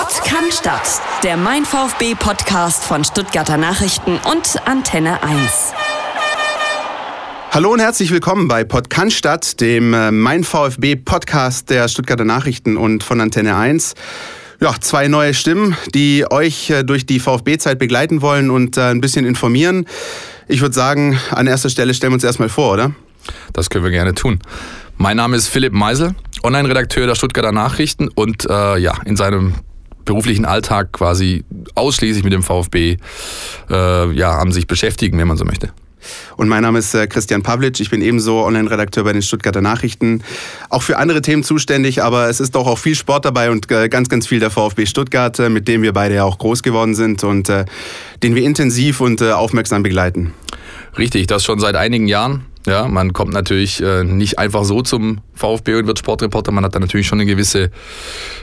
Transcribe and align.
Sport 0.00 0.24
kann 0.24 0.50
Stadt. 0.50 1.02
Der 1.22 1.36
Mein 1.36 1.66
VfB 1.66 2.14
Podcast 2.14 2.86
von 2.86 3.04
Stuttgarter 3.04 3.58
Nachrichten 3.58 4.18
und 4.32 4.56
Antenne 4.64 5.22
1. 5.22 5.72
Hallo 7.50 7.70
und 7.70 7.80
herzlich 7.80 8.10
willkommen 8.10 8.48
bei 8.48 8.64
Podcast, 8.64 9.60
dem 9.60 9.92
äh, 9.92 10.10
Mein 10.10 10.42
VfB 10.42 10.96
Podcast 10.96 11.68
der 11.68 11.86
Stuttgarter 11.88 12.24
Nachrichten 12.24 12.78
und 12.78 13.02
von 13.02 13.20
Antenne 13.20 13.54
1. 13.56 13.92
Ja, 14.60 14.74
zwei 14.80 15.06
neue 15.08 15.34
Stimmen, 15.34 15.76
die 15.94 16.24
euch 16.30 16.70
äh, 16.70 16.82
durch 16.82 17.04
die 17.04 17.20
VfB-Zeit 17.20 17.78
begleiten 17.78 18.22
wollen 18.22 18.50
und 18.50 18.78
äh, 18.78 18.90
ein 18.90 19.02
bisschen 19.02 19.26
informieren. 19.26 19.84
Ich 20.48 20.62
würde 20.62 20.74
sagen, 20.74 21.18
an 21.30 21.46
erster 21.46 21.68
Stelle 21.68 21.92
stellen 21.92 22.12
wir 22.12 22.14
uns 22.14 22.24
erstmal 22.24 22.48
vor, 22.48 22.72
oder? 22.72 22.92
Das 23.52 23.68
können 23.68 23.84
wir 23.84 23.90
gerne 23.90 24.14
tun. 24.14 24.38
Mein 24.96 25.18
Name 25.18 25.36
ist 25.36 25.48
Philipp 25.48 25.74
Meisel, 25.74 26.14
Online-Redakteur 26.42 27.06
der 27.06 27.16
Stuttgarter 27.16 27.52
Nachrichten 27.52 28.08
und 28.08 28.48
äh, 28.48 28.78
ja, 28.78 28.94
in 29.04 29.16
seinem 29.16 29.56
beruflichen 30.04 30.44
Alltag 30.44 30.92
quasi 30.92 31.44
ausschließlich 31.74 32.24
mit 32.24 32.32
dem 32.32 32.42
VfB 32.42 32.96
äh, 33.70 34.12
ja, 34.12 34.38
am 34.38 34.52
sich 34.52 34.66
beschäftigen, 34.66 35.18
wenn 35.18 35.28
man 35.28 35.36
so 35.36 35.44
möchte. 35.44 35.70
Und 36.36 36.48
mein 36.48 36.62
Name 36.62 36.78
ist 36.78 36.94
äh, 36.94 37.06
Christian 37.06 37.42
Pavlic. 37.42 37.80
Ich 37.80 37.90
bin 37.90 38.02
ebenso 38.02 38.44
Online-Redakteur 38.44 39.04
bei 39.04 39.12
den 39.12 39.22
Stuttgarter 39.22 39.60
Nachrichten. 39.60 40.22
Auch 40.68 40.82
für 40.82 40.96
andere 40.96 41.20
Themen 41.20 41.42
zuständig, 41.42 42.02
aber 42.02 42.28
es 42.28 42.40
ist 42.40 42.54
doch 42.54 42.66
auch 42.66 42.78
viel 42.78 42.94
Sport 42.94 43.24
dabei 43.24 43.50
und 43.50 43.70
äh, 43.70 43.88
ganz, 43.88 44.08
ganz 44.08 44.26
viel 44.26 44.40
der 44.40 44.50
VfB 44.50 44.86
Stuttgart, 44.86 45.38
äh, 45.38 45.48
mit 45.48 45.68
dem 45.68 45.82
wir 45.82 45.92
beide 45.92 46.14
ja 46.14 46.24
auch 46.24 46.38
groß 46.38 46.62
geworden 46.62 46.94
sind 46.94 47.24
und 47.24 47.50
den 48.22 48.34
wir 48.34 48.42
intensiv 48.42 49.00
und 49.00 49.22
aufmerksam 49.22 49.82
begleiten. 49.82 50.32
Richtig, 50.96 51.26
das 51.26 51.44
schon 51.44 51.60
seit 51.60 51.76
einigen 51.76 52.06
Jahren. 52.06 52.44
Ja, 52.66 52.88
man 52.88 53.12
kommt 53.14 53.32
natürlich 53.32 53.82
äh, 53.82 54.04
nicht 54.04 54.38
einfach 54.38 54.64
so 54.64 54.82
zum 54.82 55.20
VfB 55.32 55.76
und 55.76 55.86
wird 55.86 55.98
Sportreporter. 55.98 56.52
Man 56.52 56.64
hat 56.64 56.74
da 56.74 56.80
natürlich 56.80 57.06
schon 57.06 57.18
eine 57.18 57.26
gewisse 57.26 57.70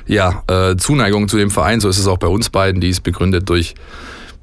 ja, 0.07 0.43
äh, 0.47 0.75
Zuneigung 0.75 1.27
zu 1.27 1.37
dem 1.37 1.51
Verein. 1.51 1.79
So 1.79 1.89
ist 1.89 1.99
es 1.99 2.07
auch 2.07 2.17
bei 2.17 2.27
uns 2.27 2.49
beiden. 2.49 2.81
Die 2.81 2.89
ist 2.89 3.01
begründet 3.01 3.47
durch, 3.47 3.75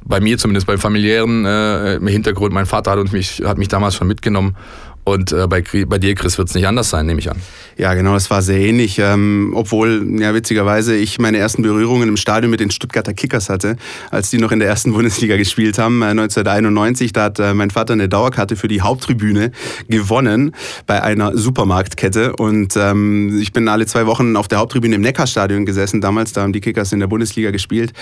bei 0.05 0.21
mir 0.21 0.39
zumindest 0.39 0.69
beim 0.69 0.79
familiären 0.79 1.45
äh, 1.45 1.99
Hintergrund. 2.07 2.53
Mein 2.53 2.67
Vater 2.67 2.93
hat, 2.93 3.13
mich, 3.13 3.43
hat 3.45 3.59
mich 3.59 3.69
damals 3.69 3.97
schon 3.97 4.07
mitgenommen 4.07 4.57
und 5.05 5.33
äh, 5.33 5.47
bei, 5.47 5.63
bei 5.87 5.99
dir, 5.99 6.15
Chris, 6.15 6.39
wird 6.39 6.49
es 6.49 6.55
nicht 6.55 6.67
anders 6.67 6.89
sein, 6.89 7.05
nehme 7.05 7.21
ich 7.21 7.31
an. 7.31 7.37
Ja, 7.77 7.93
genau, 7.93 8.15
das 8.15 8.31
war 8.31 8.41
sehr 8.41 8.59
ähnlich. 8.59 8.99
Ähm, 8.99 9.53
obwohl, 9.55 10.03
ja, 10.19 10.33
witzigerweise, 10.33 10.97
ich 10.97 11.19
meine 11.19 11.37
ersten 11.37 11.63
Berührungen 11.63 12.09
im 12.09 12.17
Stadion 12.17 12.51
mit 12.51 12.61
den 12.61 12.71
Stuttgarter 12.71 13.13
Kickers 13.13 13.51
hatte, 13.51 13.77
als 14.11 14.31
die 14.31 14.39
noch 14.39 14.51
in 14.51 14.61
der 14.61 14.69
ersten 14.69 14.93
Bundesliga 14.95 15.37
gespielt 15.37 15.77
haben, 15.79 16.01
äh, 16.01 16.07
1991. 16.07 17.13
Da 17.13 17.25
hat 17.25 17.39
äh, 17.39 17.53
mein 17.53 17.71
Vater 17.71 17.93
eine 17.93 18.09
Dauerkarte 18.09 18.57
für 18.57 18.69
die 18.69 18.81
Haupttribüne 18.81 19.53
gewonnen 19.89 20.55
bei 20.87 21.03
einer 21.03 21.37
Supermarktkette. 21.37 22.37
Und 22.37 22.75
ähm, 22.77 23.39
ich 23.41 23.53
bin 23.53 23.69
alle 23.69 23.85
zwei 23.85 24.07
Wochen 24.07 24.37
auf 24.37 24.49
der 24.49 24.59
Haupttribüne 24.59 24.95
im 24.95 25.03
Neckarstadion 25.03 25.67
gesessen. 25.67 26.01
Damals, 26.01 26.33
da 26.33 26.43
haben 26.43 26.55
die 26.55 26.61
Kickers 26.61 26.93
in 26.93 27.01
der 27.01 27.09
Bundesliga 27.09 27.51
gespielt. 27.51 27.93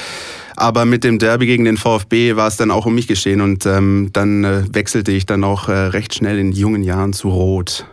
Aber 0.56 0.84
mit 0.84 1.04
dem 1.04 1.18
Derby 1.18 1.46
gegen 1.46 1.64
den 1.64 1.76
VfB 1.76 2.36
war 2.36 2.48
es 2.48 2.56
dann 2.56 2.70
auch 2.70 2.86
um 2.86 2.94
mich 2.94 3.06
geschehen. 3.06 3.40
Und 3.40 3.66
ähm, 3.66 4.10
dann 4.12 4.44
äh, 4.44 4.62
wechselte 4.72 5.12
ich 5.12 5.26
dann 5.26 5.44
auch 5.44 5.68
äh, 5.68 5.72
recht 5.72 6.14
schnell 6.14 6.38
in 6.38 6.52
jungen 6.52 6.82
Jahren 6.82 7.12
zu 7.12 7.28
rot. 7.28 7.86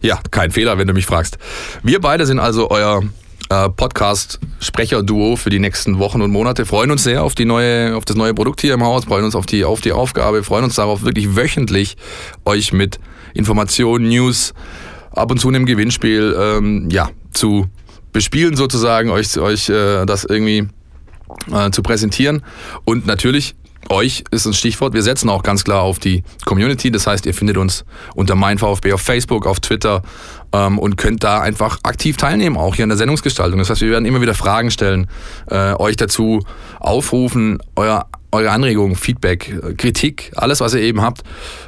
Ja, 0.00 0.20
kein 0.30 0.50
Fehler, 0.50 0.78
wenn 0.78 0.86
du 0.86 0.94
mich 0.94 1.06
fragst. 1.06 1.38
Wir 1.82 2.00
beide 2.00 2.26
sind 2.26 2.38
also 2.38 2.70
euer 2.70 3.02
äh, 3.48 3.68
Podcast-Sprecher-Duo 3.68 5.36
für 5.36 5.50
die 5.50 5.58
nächsten 5.58 5.98
Wochen 5.98 6.22
und 6.22 6.30
Monate. 6.30 6.66
Freuen 6.66 6.90
uns 6.90 7.04
sehr 7.04 7.22
auf, 7.22 7.34
die 7.34 7.44
neue, 7.44 7.96
auf 7.96 8.04
das 8.04 8.16
neue 8.16 8.34
Produkt 8.34 8.60
hier 8.60 8.74
im 8.74 8.82
Haus, 8.82 9.04
freuen 9.04 9.24
uns 9.24 9.34
auf 9.34 9.46
die, 9.46 9.64
auf 9.64 9.80
die 9.80 9.92
Aufgabe, 9.92 10.42
freuen 10.42 10.64
uns 10.64 10.76
darauf, 10.76 11.04
wirklich 11.04 11.36
wöchentlich 11.36 11.96
euch 12.44 12.72
mit 12.72 12.98
Informationen, 13.34 14.08
News, 14.08 14.52
ab 15.12 15.30
und 15.30 15.38
zu 15.38 15.48
einem 15.48 15.66
Gewinnspiel 15.66 16.36
ähm, 16.38 16.88
ja, 16.90 17.10
zu 17.32 17.66
bespielen 18.12 18.56
sozusagen, 18.56 19.10
euch, 19.10 19.38
euch 19.38 19.68
äh, 19.68 20.06
das 20.06 20.24
irgendwie 20.24 20.68
äh, 21.52 21.70
zu 21.70 21.82
präsentieren. 21.82 22.42
Und 22.84 23.06
natürlich 23.06 23.54
euch 23.88 24.24
ist 24.30 24.46
ein 24.46 24.52
Stichwort. 24.52 24.94
Wir 24.94 25.02
setzen 25.02 25.28
auch 25.28 25.42
ganz 25.42 25.64
klar 25.64 25.82
auf 25.82 25.98
die 25.98 26.22
Community. 26.44 26.90
Das 26.90 27.06
heißt, 27.06 27.26
ihr 27.26 27.34
findet 27.34 27.56
uns 27.56 27.84
unter 28.14 28.34
mein 28.34 28.58
VfB 28.58 28.92
auf 28.92 29.00
Facebook, 29.00 29.46
auf 29.46 29.60
Twitter 29.60 30.02
ähm, 30.52 30.78
und 30.78 30.96
könnt 30.96 31.22
da 31.22 31.40
einfach 31.40 31.78
aktiv 31.82 32.16
teilnehmen, 32.16 32.56
auch 32.56 32.74
hier 32.74 32.82
in 32.82 32.88
der 32.88 32.98
Sendungsgestaltung. 32.98 33.58
Das 33.58 33.70
heißt, 33.70 33.80
wir 33.82 33.90
werden 33.90 34.04
immer 34.04 34.20
wieder 34.20 34.34
Fragen 34.34 34.70
stellen, 34.70 35.08
äh, 35.50 35.74
euch 35.74 35.96
dazu 35.96 36.40
aufrufen, 36.80 37.58
euer 37.76 38.06
eure 38.32 38.50
Anregungen, 38.50 38.96
Feedback, 38.96 39.78
Kritik, 39.78 40.32
alles, 40.34 40.60
was 40.60 40.74
ihr 40.74 40.80
eben 40.80 41.00
habt, 41.00 41.22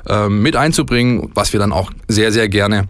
äh, 0.07 0.29
mit 0.29 0.55
einzubringen, 0.55 1.31
was 1.35 1.53
wir 1.53 1.61
dann 1.61 1.73
auch 1.73 1.91
sehr, 2.09 2.31
sehr 2.31 2.49
gerne 2.49 2.89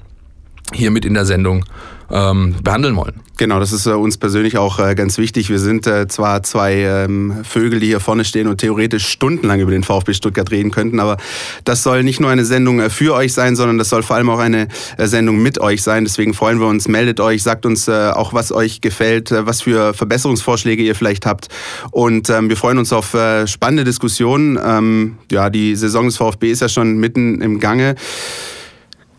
hier 0.72 0.91
mit 0.91 1.04
in 1.04 1.14
der 1.14 1.26
Sendung 1.26 1.64
ähm, 2.10 2.56
behandeln 2.62 2.97
wollen. 2.97 3.20
Genau, 3.38 3.60
das 3.60 3.71
ist 3.71 3.87
äh, 3.87 3.91
uns 3.91 4.19
persönlich 4.19 4.59
auch 4.59 4.81
äh, 4.81 4.97
ganz 4.97 5.16
wichtig. 5.16 5.49
Wir 5.49 5.60
sind 5.60 5.87
äh, 5.87 6.09
zwar 6.09 6.43
zwei 6.43 6.75
ähm, 6.78 7.44
Vögel, 7.44 7.78
die 7.78 7.87
hier 7.87 8.00
vorne 8.00 8.25
stehen 8.25 8.49
und 8.49 8.59
theoretisch 8.59 9.06
stundenlang 9.06 9.60
über 9.60 9.71
den 9.71 9.84
VfB 9.84 10.12
Stuttgart 10.12 10.50
reden 10.50 10.72
könnten, 10.72 10.99
aber 10.99 11.19
das 11.62 11.84
soll 11.84 12.03
nicht 12.03 12.19
nur 12.19 12.31
eine 12.31 12.44
Sendung 12.44 12.91
für 12.91 13.15
euch 13.15 13.32
sein, 13.32 13.54
sondern 13.54 13.78
das 13.78 13.91
soll 13.91 14.03
vor 14.03 14.16
allem 14.16 14.28
auch 14.28 14.41
eine 14.41 14.66
Sendung 14.99 15.41
mit 15.41 15.60
euch 15.60 15.84
sein. 15.84 16.03
Deswegen 16.03 16.34
freuen 16.34 16.59
wir 16.59 16.66
uns, 16.66 16.88
meldet 16.88 17.21
euch, 17.21 17.44
sagt 17.44 17.65
uns 17.65 17.88
auch, 17.88 18.34
was 18.34 18.50
euch 18.50 18.81
gefällt, 18.81 19.31
was 19.31 19.62
für 19.62 19.94
Verbesserungsvorschläge 19.94 20.82
ihr 20.82 20.97
vielleicht 20.97 21.25
habt. 21.25 21.47
Und 21.93 22.31
ähm, 22.31 22.49
wir 22.49 22.56
freuen 22.56 22.78
uns 22.78 22.93
auf 22.93 23.16
spannende 23.47 23.84
Diskussionen. 23.84 24.59
Ähm, 24.62 25.19
ja, 25.31 25.49
die 25.49 25.76
Saison 25.76 26.06
des 26.06 26.16
VfB 26.16 26.50
ist 26.50 26.60
ja 26.60 26.69
schon 26.69 26.99
mitten 26.99 27.41
im 27.41 27.60
Gange. 27.60 27.94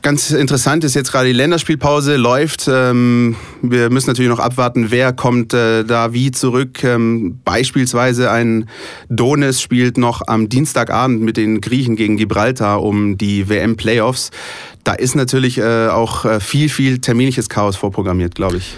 Ganz 0.01 0.31
interessant 0.31 0.85
ist 0.85 0.95
jetzt 0.95 1.11
gerade 1.11 1.27
die 1.27 1.33
Länderspielpause 1.33 2.15
läuft. 2.15 2.69
Ähm, 2.71 3.35
wir 3.61 3.89
müssen 3.89 4.07
natürlich 4.07 4.29
noch 4.29 4.39
abwarten, 4.39 4.91
wer 4.91 5.11
kommt 5.11 5.53
äh, 5.53 5.83
da 5.83 6.13
wie 6.13 6.31
zurück. 6.31 6.85
Ähm, 6.85 7.39
beispielsweise 7.43 8.31
ein 8.31 8.69
Donis 9.09 9.61
spielt 9.61 9.97
noch 9.97 10.21
am 10.25 10.47
Dienstagabend 10.47 11.21
mit 11.21 11.35
den 11.35 11.59
Griechen 11.59 11.97
gegen 11.97 12.15
Gibraltar 12.15 12.81
um 12.81 13.17
die 13.17 13.49
WM-Playoffs. 13.49 14.31
Da 14.85 14.93
ist 14.93 15.15
natürlich 15.15 15.57
äh, 15.57 15.89
auch 15.89 16.23
äh, 16.23 16.39
viel, 16.39 16.69
viel 16.69 16.99
terminliches 16.99 17.49
Chaos 17.49 17.75
vorprogrammiert, 17.75 18.35
glaube 18.35 18.57
ich. 18.57 18.77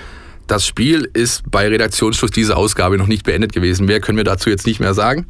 Das 0.51 0.67
Spiel 0.67 1.09
ist 1.13 1.49
bei 1.49 1.65
Redaktionsschluss 1.69 2.29
dieser 2.29 2.57
Ausgabe 2.57 2.97
noch 2.97 3.07
nicht 3.07 3.23
beendet 3.23 3.53
gewesen. 3.53 3.85
Mehr 3.85 4.01
können 4.01 4.17
wir 4.17 4.25
dazu 4.25 4.49
jetzt 4.49 4.67
nicht 4.67 4.81
mehr 4.81 4.93
sagen. 4.93 5.25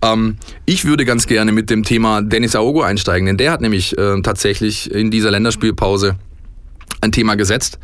Ähm, 0.00 0.38
ich 0.64 0.86
würde 0.86 1.04
ganz 1.04 1.26
gerne 1.26 1.52
mit 1.52 1.68
dem 1.68 1.82
Thema 1.82 2.22
Dennis 2.22 2.56
Aogo 2.56 2.80
einsteigen, 2.80 3.26
denn 3.26 3.36
der 3.36 3.52
hat 3.52 3.60
nämlich 3.60 3.98
äh, 3.98 4.22
tatsächlich 4.22 4.90
in 4.90 5.10
dieser 5.10 5.30
Länderspielpause 5.30 6.16
ein 7.02 7.12
Thema 7.12 7.34
gesetzt, 7.34 7.78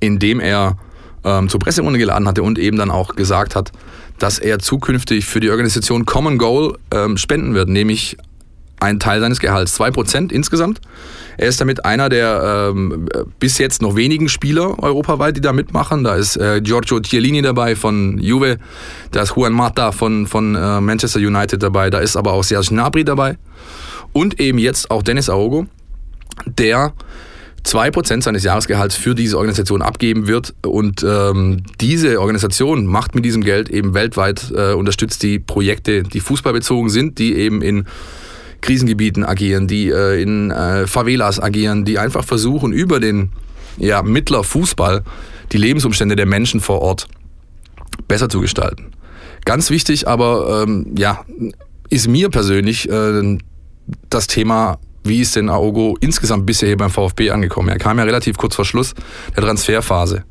in 0.00 0.18
dem 0.18 0.40
er 0.40 0.78
ähm, 1.22 1.48
zur 1.48 1.60
Presserunde 1.60 2.00
geladen 2.00 2.26
hatte 2.26 2.42
und 2.42 2.58
eben 2.58 2.76
dann 2.76 2.90
auch 2.90 3.14
gesagt 3.14 3.54
hat, 3.54 3.70
dass 4.18 4.40
er 4.40 4.58
zukünftig 4.58 5.26
für 5.26 5.38
die 5.38 5.48
Organisation 5.48 6.06
Common 6.06 6.38
Goal 6.38 6.76
ähm, 6.90 7.18
spenden 7.18 7.54
wird, 7.54 7.68
nämlich 7.68 8.16
einen 8.82 8.98
Teil 8.98 9.20
seines 9.20 9.40
Gehalts, 9.40 9.78
2% 9.80 10.32
insgesamt. 10.32 10.80
Er 11.38 11.48
ist 11.48 11.60
damit 11.60 11.84
einer 11.84 12.08
der 12.08 12.72
ähm, 12.74 13.08
bis 13.40 13.58
jetzt 13.58 13.80
noch 13.80 13.96
wenigen 13.96 14.28
Spieler 14.28 14.82
europaweit, 14.82 15.36
die 15.36 15.40
da 15.40 15.52
mitmachen. 15.52 16.04
Da 16.04 16.16
ist 16.16 16.36
äh, 16.36 16.60
Giorgio 16.60 17.00
Chiellini 17.00 17.42
dabei 17.42 17.74
von 17.76 18.18
Juve, 18.18 18.58
da 19.12 19.22
ist 19.22 19.34
Juan 19.36 19.52
Mata 19.52 19.92
von, 19.92 20.26
von 20.26 20.54
äh, 20.54 20.80
Manchester 20.80 21.20
United 21.20 21.62
dabei, 21.62 21.88
da 21.88 22.00
ist 22.00 22.16
aber 22.16 22.32
auch 22.32 22.44
Serge 22.44 22.68
Gnabry 22.68 23.04
dabei 23.04 23.38
und 24.12 24.40
eben 24.40 24.58
jetzt 24.58 24.90
auch 24.90 25.02
Dennis 25.02 25.30
Aogo, 25.30 25.66
der 26.46 26.92
2% 27.64 28.22
seines 28.22 28.42
Jahresgehalts 28.42 28.96
für 28.96 29.14
diese 29.14 29.36
Organisation 29.36 29.82
abgeben 29.82 30.26
wird. 30.26 30.54
Und 30.66 31.04
ähm, 31.04 31.62
diese 31.80 32.20
Organisation 32.20 32.86
macht 32.86 33.14
mit 33.14 33.24
diesem 33.24 33.44
Geld 33.44 33.70
eben 33.70 33.94
weltweit, 33.94 34.52
äh, 34.54 34.72
unterstützt 34.72 35.22
die 35.22 35.38
Projekte, 35.38 36.02
die 36.02 36.20
fußballbezogen 36.20 36.90
sind, 36.90 37.18
die 37.18 37.34
eben 37.36 37.62
in 37.62 37.86
Krisengebieten 38.62 39.24
agieren, 39.24 39.68
die 39.68 39.90
äh, 39.90 40.22
in 40.22 40.50
äh, 40.50 40.86
Favelas 40.86 41.40
agieren, 41.40 41.84
die 41.84 41.98
einfach 41.98 42.24
versuchen, 42.24 42.72
über 42.72 43.00
den 43.00 43.30
ja, 43.76 44.02
Mittler 44.02 44.44
Fußball 44.44 45.02
die 45.52 45.58
Lebensumstände 45.58 46.16
der 46.16 46.26
Menschen 46.26 46.60
vor 46.60 46.80
Ort 46.80 47.08
besser 48.08 48.28
zu 48.28 48.40
gestalten. 48.40 48.92
Ganz 49.44 49.70
wichtig 49.70 50.08
aber, 50.08 50.64
ähm, 50.66 50.94
ja, 50.96 51.24
ist 51.90 52.08
mir 52.08 52.30
persönlich 52.30 52.88
äh, 52.88 53.38
das 54.08 54.26
Thema, 54.28 54.78
wie 55.04 55.20
ist 55.20 55.36
denn 55.36 55.50
Aogo 55.50 55.96
insgesamt 56.00 56.46
bisher 56.46 56.68
hier 56.68 56.76
beim 56.76 56.90
VfB 56.90 57.30
angekommen? 57.30 57.68
Er 57.68 57.78
kam 57.78 57.98
ja 57.98 58.04
relativ 58.04 58.38
kurz 58.38 58.54
vor 58.54 58.64
Schluss 58.64 58.94
der 59.36 59.42
Transferphase. 59.42 60.24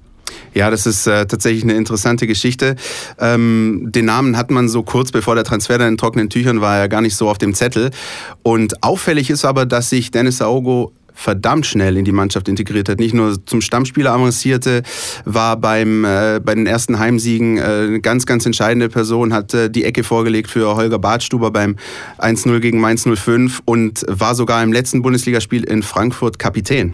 Ja, 0.54 0.70
das 0.70 0.86
ist 0.86 1.08
äh, 1.08 1.26
tatsächlich 1.26 1.64
eine 1.64 1.74
interessante 1.74 2.28
Geschichte. 2.28 2.76
Ähm, 3.20 3.88
den 3.90 4.06
Namen 4.06 4.38
hat 4.38 4.52
man 4.52 4.68
so 4.68 4.84
kurz 4.84 5.12
bevor 5.12 5.36
der 5.36 5.44
Transfer 5.44 5.78
dann 5.78 5.90
in 5.90 5.98
trockenen 5.98 6.30
Tüchern 6.30 6.62
war, 6.62 6.78
ja 6.78 6.88
gar 6.88 7.02
nicht 7.02 7.16
so 7.16 7.30
auf 7.30 7.38
dem 7.38 7.54
Zettel. 7.54 7.92
Und 8.44 8.84
auffällig 8.84 9.30
ist 9.30 9.46
aber, 9.46 9.66
dass 9.66 9.90
sich 9.90 10.12
Dennis 10.12 10.42
Aogo 10.42 10.92
verdammt 11.14 11.66
schnell 11.66 11.98
in 11.98 12.06
die 12.06 12.12
Mannschaft 12.12 12.48
integriert 12.48 12.90
hat. 12.90 13.00
Nicht 13.00 13.14
nur 13.14 13.46
zum 13.46 13.62
Stammspieler 13.62 14.12
avancierte, 14.12 14.84
war 15.26 15.58
beim, 15.58 16.04
äh, 16.04 16.40
bei 16.44 16.56
den 16.56 16.66
ersten 16.66 17.00
Heimsiegen 17.00 17.58
äh, 17.58 17.62
eine 17.62 18.02
ganz, 18.02 18.26
ganz 18.26 18.46
entscheidende 18.46 18.90
Person, 18.90 19.34
hat 19.34 19.54
äh, 19.54 19.70
die 19.70 19.84
Ecke 19.84 20.04
vorgelegt 20.04 20.50
für 20.50 20.76
Holger 20.76 21.00
Badstuber 21.00 21.52
beim 21.52 21.76
1-0 22.18 22.60
gegen 22.60 22.80
Mainz 22.80 23.06
05 23.06 23.62
und 23.66 24.04
war 24.08 24.36
sogar 24.36 24.64
im 24.64 24.74
letzten 24.74 25.02
Bundesligaspiel 25.02 25.64
in 25.64 25.84
Frankfurt 25.84 26.40
Kapitän. 26.40 26.94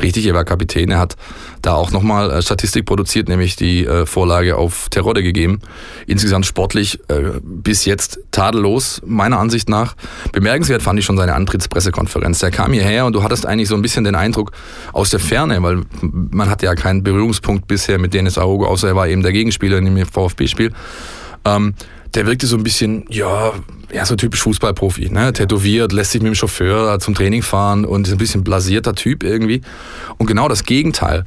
Richtig, 0.00 0.26
er 0.26 0.34
war 0.34 0.44
Kapitän. 0.44 0.90
Er 0.90 0.98
hat 0.98 1.16
da 1.62 1.74
auch 1.74 1.92
nochmal 1.92 2.30
äh, 2.30 2.42
Statistik 2.42 2.84
produziert, 2.84 3.28
nämlich 3.28 3.56
die 3.56 3.86
äh, 3.86 4.04
Vorlage 4.04 4.56
auf 4.56 4.88
Terodde 4.90 5.22
gegeben. 5.22 5.60
Insgesamt 6.06 6.44
sportlich 6.44 6.98
äh, 7.08 7.40
bis 7.42 7.84
jetzt 7.84 8.20
tadellos, 8.32 9.00
meiner 9.06 9.38
Ansicht 9.38 9.68
nach. 9.68 9.94
Bemerkenswert 10.32 10.82
fand 10.82 10.98
ich 10.98 11.04
schon 11.04 11.16
seine 11.16 11.34
Antrittspressekonferenz. 11.34 12.40
Der 12.40 12.50
kam 12.50 12.72
hierher 12.72 13.06
und 13.06 13.14
du 13.14 13.22
hattest 13.22 13.46
eigentlich 13.46 13.68
so 13.68 13.74
ein 13.76 13.82
bisschen 13.82 14.04
den 14.04 14.16
Eindruck 14.16 14.52
aus 14.92 15.10
der 15.10 15.20
Ferne, 15.20 15.62
weil 15.62 15.82
man 16.02 16.50
hatte 16.50 16.66
ja 16.66 16.74
keinen 16.74 17.02
Berührungspunkt 17.02 17.66
bisher 17.68 17.98
mit 17.98 18.12
Dennis 18.12 18.38
Aogo, 18.38 18.66
außer 18.66 18.88
er 18.88 18.96
war 18.96 19.08
eben 19.08 19.22
der 19.22 19.32
Gegenspieler 19.32 19.78
in 19.78 19.84
dem 19.84 20.06
VfB-Spiel. 20.06 20.72
Ähm, 21.44 21.74
der 22.14 22.26
wirkte 22.26 22.46
so 22.46 22.56
ein 22.56 22.62
bisschen, 22.62 23.04
ja, 23.08 23.52
ja, 23.92 24.06
so 24.06 24.16
typisch 24.16 24.40
Fußballprofi, 24.42 25.10
ne? 25.10 25.32
Tätowiert, 25.32 25.92
lässt 25.92 26.12
sich 26.12 26.22
mit 26.22 26.32
dem 26.32 26.34
Chauffeur 26.34 26.98
zum 26.98 27.14
Training 27.14 27.42
fahren 27.42 27.84
und 27.84 28.06
ist 28.06 28.12
ein 28.12 28.18
bisschen 28.18 28.42
blasierter 28.42 28.94
Typ 28.94 29.22
irgendwie. 29.22 29.60
Und 30.18 30.26
genau 30.26 30.48
das 30.48 30.64
Gegenteil 30.64 31.24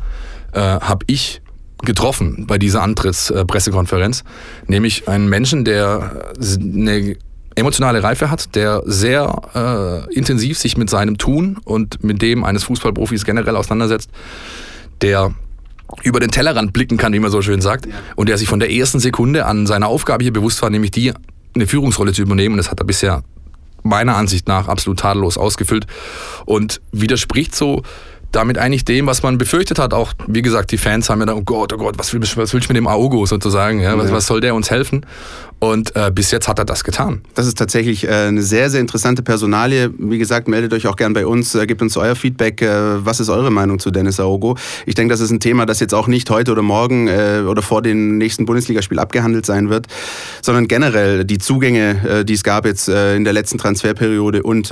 äh, 0.54 0.60
habe 0.60 1.06
ich 1.08 1.42
getroffen 1.84 2.46
bei 2.48 2.58
dieser 2.58 2.82
Antrittspressekonferenz, 2.82 4.24
nämlich 4.68 5.08
einen 5.08 5.30
Menschen, 5.30 5.66
der 5.66 6.34
eine 6.60 7.18
emotionale 7.56 8.04
Reife 8.04 8.30
hat, 8.32 8.56
der 8.56 8.82
sehr 8.86 10.06
äh, 10.10 10.14
intensiv 10.14 10.58
sich 10.58 10.78
mit 10.78 10.90
seinem 10.90 11.18
Tun 11.18 11.58
und 11.64 12.04
mit 12.04 12.22
dem 12.22 12.44
eines 12.44 12.64
Fußballprofis 12.64 13.26
generell 13.26 13.56
auseinandersetzt, 13.56 14.10
der 15.02 15.34
über 16.04 16.20
den 16.20 16.32
Tellerrand 16.32 16.74
blicken 16.74 16.98
kann, 16.98 17.14
wie 17.14 17.20
man 17.20 17.32
so 17.32 17.42
schön 17.42 17.62
sagt, 17.62 17.88
und 18.16 18.28
der 18.28 18.38
sich 18.38 18.48
von 18.48 18.60
der 18.60 18.72
ersten 18.72 19.00
Sekunde 19.00 19.46
an 19.46 19.68
seiner 19.68 19.88
Aufgabe 19.88 20.24
hier 20.24 20.34
bewusst 20.34 20.62
war, 20.62 20.70
nämlich 20.70 20.92
die, 20.92 21.14
eine 21.56 21.68
Führungsrolle 21.68 22.14
zu 22.14 22.22
übernehmen. 22.22 22.58
Das 22.58 22.70
hat 22.70 22.80
er 22.80 22.86
bisher 22.86 23.24
meiner 23.84 24.16
Ansicht 24.16 24.48
nach 24.48 24.68
absolut 24.68 25.00
tadellos 25.00 25.38
ausgefüllt 25.38 25.86
und 26.46 26.82
widerspricht 26.92 27.56
so 27.56 27.84
damit 28.36 28.58
eigentlich 28.58 28.86
dem, 28.86 29.08
was 29.08 29.24
man 29.24 29.38
befürchtet 29.38 29.80
hat. 29.80 29.94
Auch, 29.94 30.14
wie 30.28 30.42
gesagt, 30.42 30.72
die 30.72 30.78
Fans 30.78 31.10
haben 31.10 31.20
ja 31.20 31.26
dann, 31.26 31.38
oh 31.38 31.44
Gott, 31.44 31.74
oh 31.74 31.78
Gott, 31.78 31.98
was 31.98 32.14
will, 32.14 32.22
was 32.22 32.54
will 32.54 32.62
ich 32.62 32.70
mit 32.70 32.78
dem 32.78 32.88
Aogo 32.88 33.26
sozusagen? 33.26 33.80
Ja? 33.80 33.98
Was, 33.98 34.12
was 34.12 34.28
soll 34.28 34.42
der 34.42 34.56
uns 34.56 34.70
helfen? 34.70 35.06
Und 35.60 35.96
äh, 35.96 36.12
bis 36.14 36.32
jetzt 36.32 36.48
hat 36.48 36.60
er 36.60 36.66
das 36.66 36.84
getan. 36.84 37.22
Das 37.34 37.48
ist 37.48 37.58
tatsächlich 37.58 38.04
äh, 38.04 38.28
eine 38.28 38.42
sehr, 38.42 38.70
sehr 38.70 38.82
interessante 38.82 39.24
Personalie. 39.24 39.90
Wie 39.98 40.18
gesagt, 40.18 40.48
meldet 40.48 40.74
euch 40.74 40.86
auch 40.86 40.98
gern 40.98 41.14
bei 41.14 41.26
uns, 41.26 41.56
äh, 41.56 41.66
gebt 41.66 41.82
uns 41.82 41.96
euer 41.96 42.16
Feedback. 42.16 42.62
Äh, 42.62 43.06
was 43.06 43.20
ist 43.20 43.30
eure 43.30 43.52
Meinung 43.52 43.80
zu 43.80 43.90
Dennis 43.90 44.20
Aogo? 44.20 44.58
Ich 44.86 44.96
denke, 44.96 45.14
das 45.14 45.22
ist 45.22 45.32
ein 45.32 45.40
Thema, 45.40 45.66
das 45.66 45.80
jetzt 45.80 45.94
auch 45.94 46.08
nicht 46.08 46.30
heute 46.30 46.52
oder 46.52 46.62
morgen 46.62 47.08
äh, 47.08 47.44
oder 47.48 47.62
vor 47.62 47.82
dem 47.82 48.18
nächsten 48.18 48.46
Bundesligaspiel 48.46 49.00
abgehandelt 49.00 49.46
sein 49.46 49.70
wird, 49.70 49.88
sondern 50.42 50.68
generell 50.68 51.24
die 51.24 51.38
Zugänge, 51.38 52.02
äh, 52.06 52.26
die 52.26 52.34
es 52.34 52.44
gab 52.44 52.66
jetzt 52.66 52.90
in 52.90 53.24
der 53.24 53.34
letzten 53.34 53.58
Transferperiode 53.58 54.44
und 54.44 54.72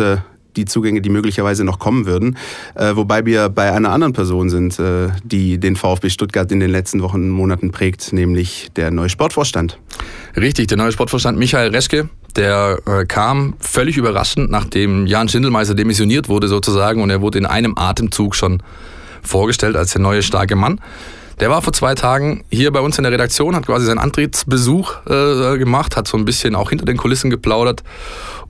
die 0.56 0.66
Zugänge, 0.66 1.02
die 1.02 1.10
möglicherweise 1.10 1.64
noch 1.64 1.80
kommen 1.80 2.06
würden. 2.06 2.38
Äh, 2.76 2.96
wobei 2.96 3.26
wir 3.26 3.50
bei 3.50 3.72
einer 3.72 3.92
anderen 3.92 4.14
Person 4.14 4.50
sind, 4.50 4.80
äh, 4.80 5.10
die 5.24 5.58
den 5.58 5.76
VfB 5.76 6.10
Stuttgart 6.10 6.52
in 6.52 6.60
den 6.60 6.72
letzten 6.72 7.02
Wochen 7.02 7.24
und 7.24 7.30
Monaten 7.30 7.72
prägt, 7.72 8.14
nämlich 8.14 8.70
der 8.76 8.92
neue 8.92 9.10
Sportvorstand. 9.10 9.80
Richtig, 10.36 10.68
der 10.68 10.78
neue 10.78 10.92
Sportvorstand 10.92 11.38
Michael 11.38 11.70
Reschke, 11.70 12.10
der 12.36 12.80
äh, 12.86 13.06
kam 13.06 13.56
völlig 13.60 13.98
überraschend, 13.98 14.50
nachdem 14.50 15.06
Jan 15.06 15.30
Schindelmeister 15.30 15.76
demissioniert 15.76 16.30
wurde 16.30 16.48
sozusagen 16.48 17.02
und 17.02 17.10
er 17.10 17.22
wurde 17.22 17.38
in 17.38 17.46
einem 17.46 17.78
Atemzug 17.78 18.36
schon 18.36 18.64
vorgestellt 19.22 19.76
als 19.76 19.94
der 19.94 20.02
neue 20.02 20.24
starke 20.24 20.56
Mann. 20.56 20.80
Der 21.40 21.50
war 21.50 21.62
vor 21.62 21.74
zwei 21.74 21.96
Tagen 21.96 22.44
hier 22.52 22.72
bei 22.72 22.80
uns 22.80 22.98
in 22.98 23.04
der 23.04 23.12
Redaktion, 23.12 23.56
hat 23.56 23.66
quasi 23.66 23.86
seinen 23.86 23.98
Antrittsbesuch 23.98 25.06
äh, 25.08 25.58
gemacht, 25.58 25.98
hat 25.98 26.08
so 26.08 26.18
ein 26.18 26.26
bisschen 26.26 26.56
auch 26.56 26.70
hinter 26.70 26.86
den 26.86 26.98
Kulissen 26.98 27.30
geplaudert 27.30 27.84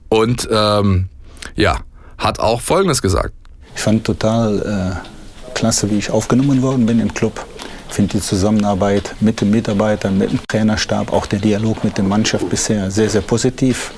und 0.08 0.48
ähm, 0.50 1.08
ja, 1.56 1.78
hat 2.18 2.40
auch 2.40 2.60
Folgendes 2.60 3.02
gesagt. 3.02 3.32
Ich 3.74 3.82
fand 3.82 4.04
total 4.04 5.02
äh, 5.04 5.54
klasse, 5.54 5.90
wie 5.90 5.98
ich 5.98 6.10
aufgenommen 6.10 6.62
worden 6.62 6.86
bin 6.86 7.00
im 7.00 7.12
Club. 7.12 7.44
Ich 7.88 7.94
finde 7.94 8.18
die 8.18 8.22
Zusammenarbeit 8.22 9.14
mit 9.20 9.40
den 9.40 9.50
Mitarbeitern, 9.50 10.18
mit 10.18 10.32
dem 10.32 10.40
Trainerstab, 10.48 11.12
auch 11.12 11.26
der 11.26 11.38
Dialog 11.38 11.84
mit 11.84 11.96
der 11.96 12.04
Mannschaft 12.04 12.48
bisher 12.48 12.90
sehr, 12.90 13.08
sehr 13.08 13.20
positiv. 13.20 13.92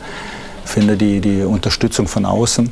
Ich 0.65 0.71
finde 0.71 0.97
die, 0.97 1.21
die 1.21 1.43
Unterstützung 1.43 2.07
von 2.07 2.27
außen, 2.27 2.71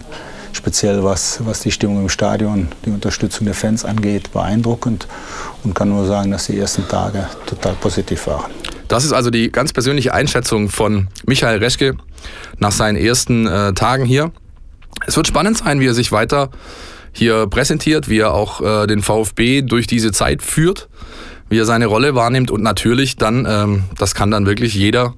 speziell 0.53 1.03
was, 1.03 1.41
was 1.45 1.61
die 1.61 1.71
Stimmung 1.71 2.03
im 2.03 2.09
Stadion, 2.09 2.69
die 2.85 2.91
Unterstützung 2.91 3.47
der 3.47 3.55
Fans 3.55 3.85
angeht, 3.85 4.33
beeindruckend 4.33 5.07
und 5.63 5.75
kann 5.75 5.89
nur 5.89 6.05
sagen, 6.07 6.31
dass 6.31 6.47
die 6.47 6.59
ersten 6.59 6.87
Tage 6.89 7.27
total 7.47 7.75
positiv 7.75 8.27
waren. 8.27 8.51
Das 8.89 9.05
ist 9.05 9.13
also 9.13 9.31
die 9.31 9.51
ganz 9.51 9.73
persönliche 9.73 10.13
Einschätzung 10.13 10.69
von 10.69 11.09
Michael 11.25 11.59
Reschke 11.59 11.97
nach 12.59 12.73
seinen 12.73 12.97
ersten 12.97 13.47
äh, 13.47 13.73
Tagen 13.73 14.05
hier. 14.05 14.31
Es 15.07 15.17
wird 15.17 15.27
spannend 15.27 15.59
sein, 15.59 15.81
wie 15.81 15.87
er 15.87 15.95
sich 15.95 16.13
weiter 16.13 16.51
hier 17.13 17.47
präsentiert, 17.47 18.09
wie 18.09 18.19
er 18.19 18.35
auch 18.35 18.61
äh, 18.61 18.87
den 18.87 19.03
VfB 19.03 19.63
durch 19.63 19.87
diese 19.87 20.13
Zeit 20.13 20.43
führt, 20.43 20.89
wie 21.49 21.59
er 21.59 21.65
seine 21.65 21.87
Rolle 21.87 22.15
wahrnimmt 22.15 22.51
und 22.51 22.63
natürlich 22.63 23.17
dann, 23.17 23.47
ähm, 23.49 23.85
das 23.99 24.15
kann 24.15 24.31
dann 24.31 24.47
wirklich 24.47 24.75
jeder 24.75 25.15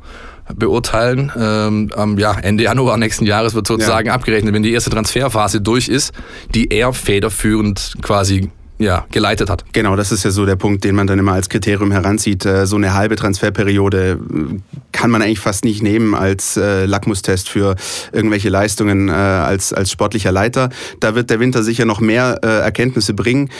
beurteilen. 0.54 1.32
Ähm, 1.36 1.90
am 1.96 2.18
ja, 2.18 2.38
Ende 2.38 2.64
Januar 2.64 2.96
nächsten 2.98 3.26
Jahres 3.26 3.54
wird 3.54 3.66
sozusagen 3.66 4.08
ja. 4.08 4.14
abgerechnet, 4.14 4.54
wenn 4.54 4.62
die 4.62 4.72
erste 4.72 4.90
Transferphase 4.90 5.60
durch 5.60 5.88
ist, 5.88 6.12
die 6.54 6.70
er 6.70 6.92
federführend 6.92 7.94
quasi 8.02 8.50
ja, 8.78 9.06
geleitet 9.10 9.48
hat. 9.48 9.64
Genau, 9.72 9.96
das 9.96 10.12
ist 10.12 10.24
ja 10.24 10.30
so 10.30 10.44
der 10.44 10.56
Punkt, 10.56 10.84
den 10.84 10.94
man 10.94 11.06
dann 11.06 11.18
immer 11.18 11.32
als 11.32 11.48
Kriterium 11.48 11.92
heranzieht. 11.92 12.44
Äh, 12.44 12.66
so 12.66 12.76
eine 12.76 12.94
halbe 12.94 13.16
Transferperiode 13.16 14.18
äh, 14.20 14.58
kann 14.92 15.10
man 15.10 15.22
eigentlich 15.22 15.40
fast 15.40 15.64
nicht 15.64 15.82
nehmen 15.82 16.14
als 16.14 16.56
äh, 16.56 16.84
Lackmustest 16.84 17.48
für 17.48 17.76
irgendwelche 18.12 18.48
Leistungen 18.48 19.10
als, 19.10 19.72
als 19.72 19.90
sportlicher 19.90 20.32
Leiter. 20.32 20.70
Da 21.00 21.14
wird 21.14 21.30
der 21.30 21.40
Winter 21.40 21.62
sicher 21.62 21.84
noch 21.84 22.00
mehr 22.00 22.38
Erkenntnisse 22.42 23.14
bringen. 23.14 23.50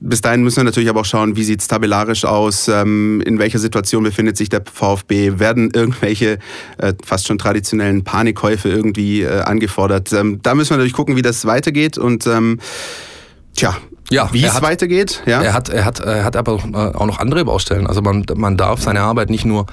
Bis 0.00 0.20
dahin 0.20 0.42
müssen 0.42 0.58
wir 0.58 0.64
natürlich 0.64 0.88
aber 0.88 1.00
auch 1.00 1.04
schauen, 1.04 1.36
wie 1.36 1.44
sieht 1.44 1.60
es 1.60 1.68
tabellarisch 1.68 2.24
aus, 2.24 2.68
ähm, 2.68 3.20
in 3.24 3.38
welcher 3.38 3.58
Situation 3.58 4.04
befindet 4.04 4.36
sich 4.36 4.48
der 4.48 4.62
VfB, 4.64 5.38
werden 5.38 5.70
irgendwelche 5.72 6.38
fast 7.04 7.26
schon 7.26 7.38
traditionellen 7.38 8.04
Panikkäufe 8.04 8.68
irgendwie 8.68 9.26
angefordert. 9.26 10.12
Ähm, 10.12 10.40
da 10.42 10.54
müssen 10.54 10.70
wir 10.70 10.76
natürlich 10.76 10.92
gucken, 10.92 11.16
wie 11.16 11.22
das 11.22 11.44
weitergeht 11.46 11.98
und 11.98 12.26
ähm, 12.26 12.60
tja, 13.54 13.76
ja, 14.10 14.28
wie 14.32 14.44
es 14.44 14.54
hat, 14.54 14.62
weitergeht. 14.62 15.22
Ja? 15.26 15.42
Er, 15.42 15.52
hat, 15.52 15.68
er, 15.68 15.84
hat, 15.84 16.00
er 16.00 16.24
hat 16.24 16.36
aber 16.36 16.52
auch 16.54 17.06
noch 17.06 17.18
andere 17.18 17.44
Baustellen. 17.44 17.86
Also 17.86 18.02
man, 18.02 18.24
man 18.34 18.56
darf 18.56 18.82
seine 18.82 19.00
Arbeit 19.00 19.30
nicht 19.30 19.44
nur 19.44 19.66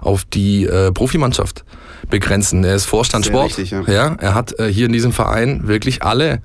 auf 0.00 0.24
die 0.24 0.64
äh, 0.64 0.92
Profimannschaft 0.92 1.64
begrenzen. 2.10 2.64
Er 2.64 2.74
ist 2.74 2.84
Vorstand 2.84 3.24
Sehr 3.24 3.32
Sport. 3.32 3.46
Richtig, 3.58 3.70
ja. 3.70 3.82
ja. 3.86 4.16
er 4.18 4.34
hat 4.34 4.58
äh, 4.58 4.72
hier 4.72 4.86
in 4.86 4.92
diesem 4.92 5.12
Verein 5.12 5.66
wirklich 5.66 6.02
alle 6.02 6.40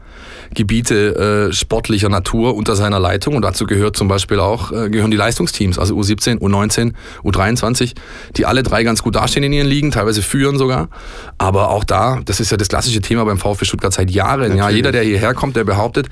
Gebiete 0.54 1.50
äh, 1.50 1.54
sportlicher 1.54 2.10
Natur 2.10 2.56
unter 2.56 2.76
seiner 2.76 3.00
Leitung 3.00 3.36
und 3.36 3.42
dazu 3.42 3.66
gehört 3.66 3.96
zum 3.96 4.08
Beispiel 4.08 4.40
auch 4.40 4.72
äh, 4.72 4.90
gehören 4.90 5.12
die 5.12 5.18
Leistungsteams, 5.18 5.80
also 5.80 5.96
U17, 5.96 6.40
U19, 6.40 6.94
U23, 7.24 7.94
die 8.36 8.46
alle 8.46 8.64
drei 8.64 8.84
ganz 8.84 9.02
gut 9.02 9.16
dastehen 9.16 9.44
in 9.44 9.54
ihren 9.54 9.68
Ligen, 9.68 9.92
teilweise 9.92 10.22
führen 10.22 10.58
sogar. 10.58 10.90
Aber 11.38 11.70
auch 11.70 11.84
da, 11.84 12.20
das 12.26 12.40
ist 12.40 12.52
ja 12.52 12.58
das 12.58 12.68
klassische 12.68 13.02
Thema 13.02 13.24
beim 13.24 13.38
VfB 13.38 13.66
Stuttgart 13.66 13.94
seit 13.94 14.12
Jahren. 14.12 14.42
Natürlich. 14.42 14.60
Ja, 14.60 14.70
jeder, 14.70 14.92
der 14.92 15.04
hierher 15.04 15.34
kommt, 15.34 15.56
der 15.56 15.64
behauptet, 15.64 16.08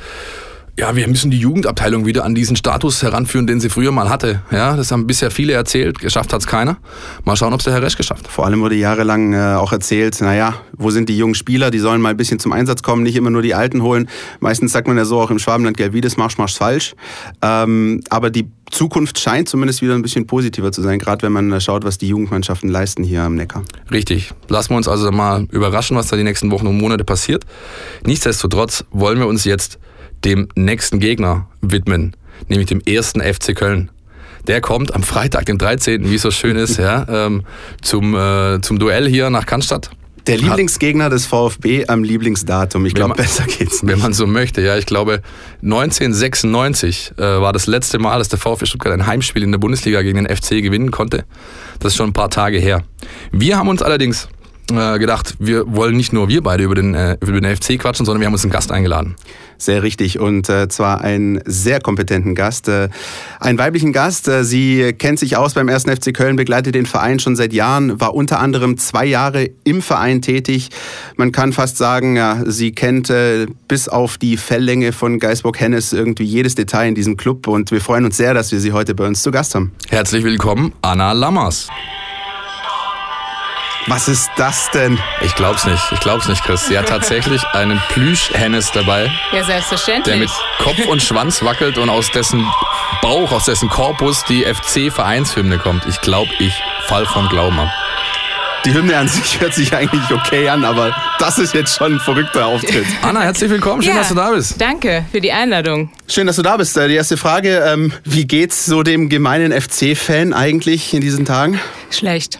ja, 0.79 0.95
wir 0.95 1.09
müssen 1.09 1.29
die 1.29 1.39
Jugendabteilung 1.39 2.05
wieder 2.05 2.23
an 2.23 2.33
diesen 2.33 2.55
Status 2.55 3.03
heranführen, 3.03 3.45
den 3.45 3.59
sie 3.59 3.67
früher 3.67 3.91
mal 3.91 4.09
hatte. 4.09 4.41
Ja, 4.49 4.77
das 4.77 4.93
haben 4.93 5.07
bisher 5.07 5.29
viele 5.29 5.51
erzählt, 5.51 5.99
geschafft 5.99 6.31
hat 6.31 6.39
es 6.39 6.47
keiner. 6.47 6.77
Mal 7.25 7.35
schauen, 7.35 7.51
ob 7.51 7.59
es 7.59 7.65
der 7.65 7.73
Herr 7.73 7.81
Resch 7.81 7.97
geschafft. 7.97 8.29
Vor 8.29 8.45
allem 8.45 8.61
wurde 8.61 8.75
jahrelang 8.75 9.33
äh, 9.33 9.55
auch 9.55 9.73
erzählt, 9.73 10.21
naja, 10.21 10.53
wo 10.77 10.89
sind 10.89 11.09
die 11.09 11.17
jungen 11.17 11.35
Spieler, 11.35 11.69
die 11.69 11.79
sollen 11.79 11.99
mal 11.99 12.11
ein 12.11 12.17
bisschen 12.17 12.39
zum 12.39 12.53
Einsatz 12.53 12.81
kommen, 12.81 13.03
nicht 13.03 13.17
immer 13.17 13.29
nur 13.29 13.41
die 13.41 13.55
Alten 13.55 13.83
holen. 13.83 14.07
Meistens 14.39 14.71
sagt 14.71 14.87
man 14.87 14.95
ja 14.95 15.03
so 15.03 15.19
auch 15.19 15.31
im 15.31 15.39
Schwabenland, 15.39 15.75
gell, 15.75 15.91
wie 15.91 15.99
das 15.99 16.15
machst, 16.15 16.37
machst 16.37 16.57
falsch. 16.57 16.95
Ähm, 17.41 17.99
aber 18.09 18.29
die 18.29 18.47
Zukunft 18.71 19.19
scheint 19.19 19.49
zumindest 19.49 19.81
wieder 19.81 19.95
ein 19.95 20.01
bisschen 20.01 20.27
positiver 20.27 20.71
zu 20.71 20.81
sein, 20.81 20.97
gerade 20.99 21.23
wenn 21.23 21.33
man 21.33 21.59
schaut, 21.59 21.83
was 21.83 21.97
die 21.97 22.07
Jugendmannschaften 22.07 22.69
leisten 22.69 23.03
hier 23.03 23.23
am 23.23 23.35
Neckar. 23.35 23.63
Richtig. 23.91 24.31
Lassen 24.47 24.69
wir 24.69 24.77
uns 24.77 24.87
also 24.87 25.11
mal 25.11 25.45
überraschen, 25.51 25.97
was 25.97 26.07
da 26.07 26.15
die 26.15 26.23
nächsten 26.23 26.51
Wochen 26.51 26.67
und 26.67 26.77
Monate 26.77 27.03
passiert. 27.03 27.45
Nichtsdestotrotz 28.05 28.85
wollen 28.91 29.19
wir 29.19 29.27
uns 29.27 29.43
jetzt 29.43 29.77
dem 30.25 30.49
nächsten 30.55 30.99
Gegner 30.99 31.47
widmen, 31.61 32.15
nämlich 32.47 32.67
dem 32.67 32.81
ersten 32.81 33.21
FC 33.21 33.55
Köln. 33.55 33.91
Der 34.47 34.61
kommt 34.61 34.93
am 34.95 35.03
Freitag, 35.03 35.45
den 35.45 35.57
13., 35.57 36.09
wie 36.09 36.15
es 36.15 36.21
so 36.21 36.31
schön 36.31 36.55
ist, 36.55 36.77
ja, 36.79 37.05
ähm, 37.09 37.43
zum, 37.81 38.15
äh, 38.15 38.61
zum 38.61 38.79
Duell 38.79 39.07
hier 39.07 39.29
nach 39.29 39.45
Cannstatt. 39.45 39.91
Der 40.27 40.37
Lieblingsgegner 40.37 41.09
des 41.09 41.25
VfB 41.25 41.87
am 41.87 42.03
Lieblingsdatum. 42.03 42.85
Ich 42.85 42.93
glaube, 42.93 43.15
besser 43.15 43.45
geht's 43.45 43.81
nicht. 43.81 43.91
Wenn 43.91 43.99
man 43.99 44.13
so 44.13 44.27
möchte, 44.27 44.61
ja. 44.61 44.77
Ich 44.77 44.85
glaube, 44.85 45.23
1996 45.63 47.13
äh, 47.17 47.21
war 47.21 47.51
das 47.51 47.65
letzte 47.65 47.97
Mal, 47.97 48.19
dass 48.19 48.29
der 48.29 48.37
VfB 48.37 48.67
Stuttgart 48.67 48.93
ein 48.93 49.07
Heimspiel 49.07 49.41
in 49.41 49.51
der 49.51 49.57
Bundesliga 49.57 50.03
gegen 50.03 50.23
den 50.23 50.35
FC 50.35 50.61
gewinnen 50.61 50.91
konnte. 50.91 51.25
Das 51.79 51.93
ist 51.93 51.97
schon 51.97 52.09
ein 52.09 52.13
paar 52.13 52.29
Tage 52.29 52.59
her. 52.59 52.83
Wir 53.31 53.57
haben 53.57 53.69
uns 53.69 53.81
allerdings 53.81 54.29
äh, 54.77 54.99
gedacht, 54.99 55.35
wir 55.39 55.63
wollen 55.67 55.95
nicht 55.97 56.13
nur 56.13 56.27
wir 56.27 56.41
beide 56.41 56.63
über 56.63 56.75
den, 56.75 56.93
äh, 56.93 57.17
über 57.21 57.39
den 57.39 57.55
FC 57.55 57.79
quatschen, 57.79 58.05
sondern 58.05 58.21
wir 58.21 58.27
haben 58.27 58.33
uns 58.33 58.43
einen 58.43 58.51
Gast 58.51 58.71
eingeladen. 58.71 59.15
Sehr 59.57 59.83
richtig 59.83 60.19
und 60.19 60.47
äh, 60.49 60.69
zwar 60.69 61.01
einen 61.01 61.41
sehr 61.45 61.81
kompetenten 61.81 62.35
Gast, 62.35 62.67
äh, 62.67 62.89
einen 63.39 63.57
weiblichen 63.57 63.91
Gast. 63.91 64.27
Äh, 64.27 64.43
sie 64.43 64.93
kennt 64.93 65.19
sich 65.19 65.37
aus 65.37 65.53
beim 65.53 65.67
1. 65.67 65.83
FC 65.83 66.13
Köln, 66.13 66.35
begleitet 66.35 66.75
den 66.75 66.85
Verein 66.85 67.19
schon 67.19 67.35
seit 67.35 67.53
Jahren, 67.53 67.99
war 67.99 68.13
unter 68.13 68.39
anderem 68.39 68.77
zwei 68.77 69.05
Jahre 69.05 69.49
im 69.63 69.81
Verein 69.81 70.21
tätig. 70.21 70.69
Man 71.17 71.31
kann 71.31 71.51
fast 71.51 71.77
sagen, 71.77 72.15
ja, 72.15 72.41
sie 72.45 72.71
kennt 72.71 73.09
äh, 73.09 73.47
bis 73.67 73.89
auf 73.89 74.17
die 74.17 74.37
Felllänge 74.37 74.93
von 74.93 75.19
Geisburg-Hennes 75.19 75.93
irgendwie 75.93 76.25
jedes 76.25 76.55
Detail 76.55 76.87
in 76.89 76.95
diesem 76.95 77.17
Club 77.17 77.47
und 77.47 77.71
wir 77.71 77.81
freuen 77.81 78.05
uns 78.05 78.17
sehr, 78.17 78.33
dass 78.33 78.51
wir 78.51 78.59
sie 78.59 78.71
heute 78.71 78.95
bei 78.95 79.05
uns 79.05 79.23
zu 79.23 79.31
Gast 79.31 79.55
haben. 79.55 79.71
Herzlich 79.89 80.23
willkommen, 80.23 80.73
Anna 80.81 81.11
Lammers. 81.11 81.67
Was 83.87 84.07
ist 84.07 84.29
das 84.37 84.69
denn? 84.71 84.99
Ich 85.21 85.35
glaub's 85.35 85.65
nicht. 85.65 85.81
Ich 85.91 85.99
glaub's 85.99 86.27
nicht, 86.27 86.43
Chris. 86.43 86.67
Sie 86.67 86.77
hat 86.77 86.89
tatsächlich 86.89 87.43
einen 87.53 87.81
Plüsch-Hennes 87.89 88.71
dabei. 88.71 89.11
Ja, 89.31 89.43
selbstverständlich. 89.43 90.05
Der 90.05 90.17
mit 90.17 90.29
Kopf 90.59 90.87
und 90.87 91.01
Schwanz 91.01 91.43
wackelt 91.43 91.77
und 91.77 91.89
aus 91.89 92.11
dessen 92.11 92.45
Bauch, 93.01 93.31
aus 93.31 93.45
dessen 93.45 93.69
Korpus 93.69 94.23
die 94.25 94.43
FC-Vereinshymne 94.43 95.57
kommt. 95.57 95.85
Ich 95.85 96.01
glaube, 96.01 96.31
ich 96.39 96.61
fall 96.87 97.05
vom 97.05 97.29
Glauben 97.29 97.59
ab. 97.59 97.69
Die 98.65 98.73
Hymne 98.73 98.97
an 98.97 99.07
sich 99.07 99.39
hört 99.39 99.53
sich 99.53 99.73
eigentlich 99.73 100.11
okay 100.11 100.49
an, 100.49 100.65
aber 100.65 100.93
das 101.17 101.37
ist 101.37 101.53
jetzt 101.53 101.77
schon 101.77 101.93
ein 101.93 101.99
verrückter 101.99 102.45
Auftritt. 102.45 102.85
Anna, 103.01 103.21
herzlich 103.21 103.49
willkommen. 103.49 103.81
Schön, 103.81 103.93
ja, 103.93 103.99
dass 103.99 104.09
du 104.09 104.15
da 104.15 104.31
bist. 104.31 104.59
Danke 104.59 105.05
für 105.11 105.21
die 105.21 105.31
Einladung. 105.31 105.89
Schön, 106.07 106.27
dass 106.27 106.35
du 106.35 106.41
da 106.41 106.57
bist. 106.57 106.75
Äh, 106.75 106.89
die 106.89 106.95
erste 106.95 107.15
Frage, 107.15 107.63
ähm, 107.65 107.93
wie 108.03 108.27
geht's 108.27 108.65
so 108.65 108.83
dem 108.83 109.07
gemeinen 109.07 109.53
FC-Fan 109.53 110.33
eigentlich 110.33 110.93
in 110.93 110.99
diesen 110.99 111.23
Tagen? 111.23 111.57
Schlecht. 111.89 112.39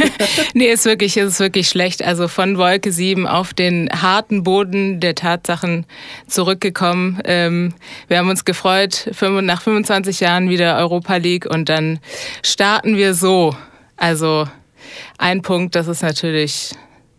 nee, 0.54 0.68
ist 0.68 0.86
wirklich, 0.86 1.18
ist 1.18 1.38
wirklich 1.38 1.68
schlecht. 1.68 2.02
Also 2.02 2.28
von 2.28 2.56
Wolke 2.56 2.90
7 2.90 3.26
auf 3.26 3.52
den 3.52 3.90
harten 3.90 4.44
Boden 4.44 5.00
der 5.00 5.14
Tatsachen 5.14 5.84
zurückgekommen. 6.26 7.20
Ähm, 7.24 7.74
wir 8.08 8.16
haben 8.18 8.30
uns 8.30 8.46
gefreut, 8.46 9.10
nach 9.20 9.60
25 9.60 10.20
Jahren 10.20 10.48
wieder 10.48 10.78
Europa 10.78 11.16
League 11.16 11.44
und 11.44 11.68
dann 11.68 12.00
starten 12.42 12.96
wir 12.96 13.12
so. 13.12 13.54
Also 13.98 14.46
ein 15.18 15.42
Punkt, 15.42 15.74
das 15.74 15.88
ist 15.88 16.02
natürlich 16.02 16.72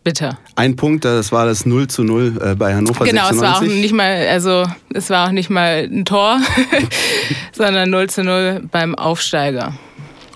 bitter. 0.03 0.37
Ein 0.55 0.75
Punkt, 0.75 1.05
das 1.05 1.31
war 1.31 1.45
das 1.45 1.65
0 1.65 1.87
zu 1.87 2.03
0 2.03 2.39
äh, 2.41 2.55
bei 2.55 2.73
Hannover 2.73 3.05
genau, 3.05 3.27
96. 3.27 3.35
es 3.35 3.41
war 3.41 3.57
auch 3.57 3.61
nicht 3.61 3.93
mal, 3.93 4.27
also 4.27 4.65
es 4.93 5.09
war 5.09 5.27
auch 5.27 5.31
nicht 5.31 5.49
mal 5.49 5.87
ein 5.91 6.05
Tor, 6.05 6.39
sondern 7.51 7.89
0 7.89 8.09
zu 8.09 8.23
0 8.23 8.67
beim 8.71 8.95
Aufsteiger. 8.95 9.73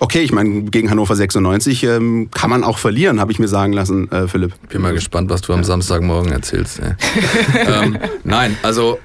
Okay, 0.00 0.20
ich 0.20 0.32
meine, 0.32 0.64
gegen 0.64 0.90
Hannover 0.90 1.16
96 1.16 1.84
ähm, 1.84 2.28
kann 2.32 2.50
man 2.50 2.64
auch 2.64 2.78
verlieren, 2.78 3.20
habe 3.20 3.32
ich 3.32 3.38
mir 3.38 3.48
sagen 3.48 3.72
lassen, 3.72 4.10
äh, 4.10 4.28
Philipp. 4.28 4.52
Bin 4.68 4.82
mal 4.82 4.92
gespannt, 4.92 5.30
was 5.30 5.40
du 5.40 5.52
am 5.52 5.64
Samstagmorgen 5.64 6.32
erzählst. 6.32 6.80
ähm, 7.54 7.98
nein, 8.24 8.56
also 8.62 8.98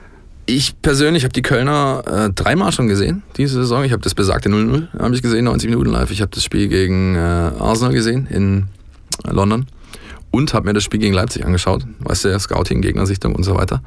ich 0.45 0.81
persönlich 0.81 1.23
habe 1.23 1.33
die 1.33 1.41
Kölner 1.41 2.03
äh, 2.07 2.29
dreimal 2.33 2.71
schon 2.71 2.87
gesehen 2.87 3.23
diese 3.37 3.55
Saison. 3.55 3.83
Ich 3.83 3.91
habe 3.91 4.01
das 4.01 4.15
besagte 4.15 4.49
0-0 4.49 4.87
habe 4.99 5.15
ich 5.15 5.21
gesehen, 5.21 5.45
90 5.45 5.69
Minuten 5.69 5.91
live. 5.91 6.11
Ich 6.11 6.21
habe 6.21 6.31
das 6.33 6.43
Spiel 6.43 6.67
gegen 6.67 7.15
äh, 7.15 7.19
Arsenal 7.19 7.93
gesehen 7.93 8.27
in 8.29 8.67
London 9.23 9.67
und 10.31 10.53
habe 10.53 10.67
mir 10.67 10.73
das 10.73 10.83
Spiel 10.83 10.99
gegen 10.99 11.13
Leipzig 11.13 11.45
angeschaut. 11.45 11.83
Weißt 11.99 12.25
du, 12.25 12.39
Scouting, 12.39 12.81
Gegnersichtung 12.81 13.35
und 13.35 13.43
so 13.43 13.55
weiter. 13.55 13.81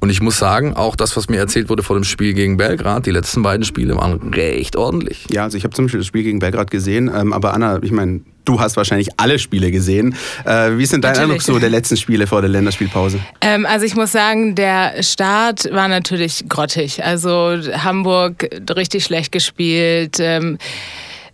Und 0.00 0.10
ich 0.10 0.20
muss 0.20 0.38
sagen, 0.38 0.74
auch 0.74 0.96
das, 0.96 1.16
was 1.16 1.28
mir 1.28 1.38
erzählt 1.38 1.68
wurde 1.68 1.82
vor 1.82 1.96
dem 1.96 2.04
Spiel 2.04 2.34
gegen 2.34 2.56
Belgrad, 2.56 3.06
die 3.06 3.10
letzten 3.10 3.42
beiden 3.42 3.64
Spiele 3.64 3.96
waren 3.96 4.32
recht 4.34 4.76
ordentlich. 4.76 5.26
Ja, 5.30 5.44
also 5.44 5.56
ich 5.56 5.64
habe 5.64 5.74
zum 5.74 5.86
Beispiel 5.86 6.00
das 6.00 6.06
Spiel 6.06 6.22
gegen 6.22 6.38
Belgrad 6.38 6.70
gesehen, 6.70 7.10
ähm, 7.14 7.32
aber 7.32 7.54
Anna, 7.54 7.82
ich 7.82 7.92
meine, 7.92 8.20
du 8.44 8.60
hast 8.60 8.76
wahrscheinlich 8.76 9.08
alle 9.16 9.38
Spiele 9.38 9.70
gesehen. 9.70 10.14
Äh, 10.44 10.76
wie 10.76 10.82
ist 10.82 10.92
denn 10.92 11.00
dein 11.00 11.12
natürlich. 11.12 11.30
Eindruck 11.30 11.42
so 11.42 11.58
der 11.58 11.70
letzten 11.70 11.96
Spiele 11.96 12.26
vor 12.26 12.40
der 12.40 12.50
Länderspielpause? 12.50 13.20
Ähm, 13.40 13.66
also 13.66 13.84
ich 13.84 13.96
muss 13.96 14.12
sagen, 14.12 14.54
der 14.54 15.02
Start 15.02 15.70
war 15.72 15.88
natürlich 15.88 16.48
grottig. 16.48 17.04
Also 17.04 17.56
Hamburg 17.72 18.48
richtig 18.76 19.04
schlecht 19.04 19.32
gespielt. 19.32 20.16
Ähm, 20.20 20.58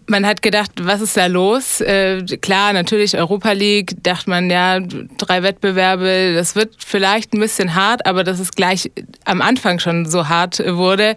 man 0.07 0.27
hat 0.27 0.43
gedacht, 0.43 0.71
was 0.81 1.01
ist 1.01 1.17
da 1.17 1.27
los? 1.27 1.81
Äh, 1.81 2.23
klar, 2.41 2.73
natürlich 2.73 3.17
Europa 3.17 3.53
League, 3.53 3.95
dachte 4.03 4.31
man, 4.31 4.51
ja, 4.51 4.81
drei 5.19 5.43
Wettbewerbe, 5.43 6.35
das 6.35 6.57
wird 6.57 6.75
vielleicht 6.85 7.33
ein 7.35 7.41
bisschen 7.41 7.75
hart, 7.75 8.07
aber 8.07 8.25
dass 8.25 8.39
es 8.41 8.53
gleich 8.53 8.91
am 9.25 9.41
Anfang 9.41 9.79
schon 9.79 10.07
so 10.07 10.29
hart 10.29 10.63
wurde, 10.67 11.15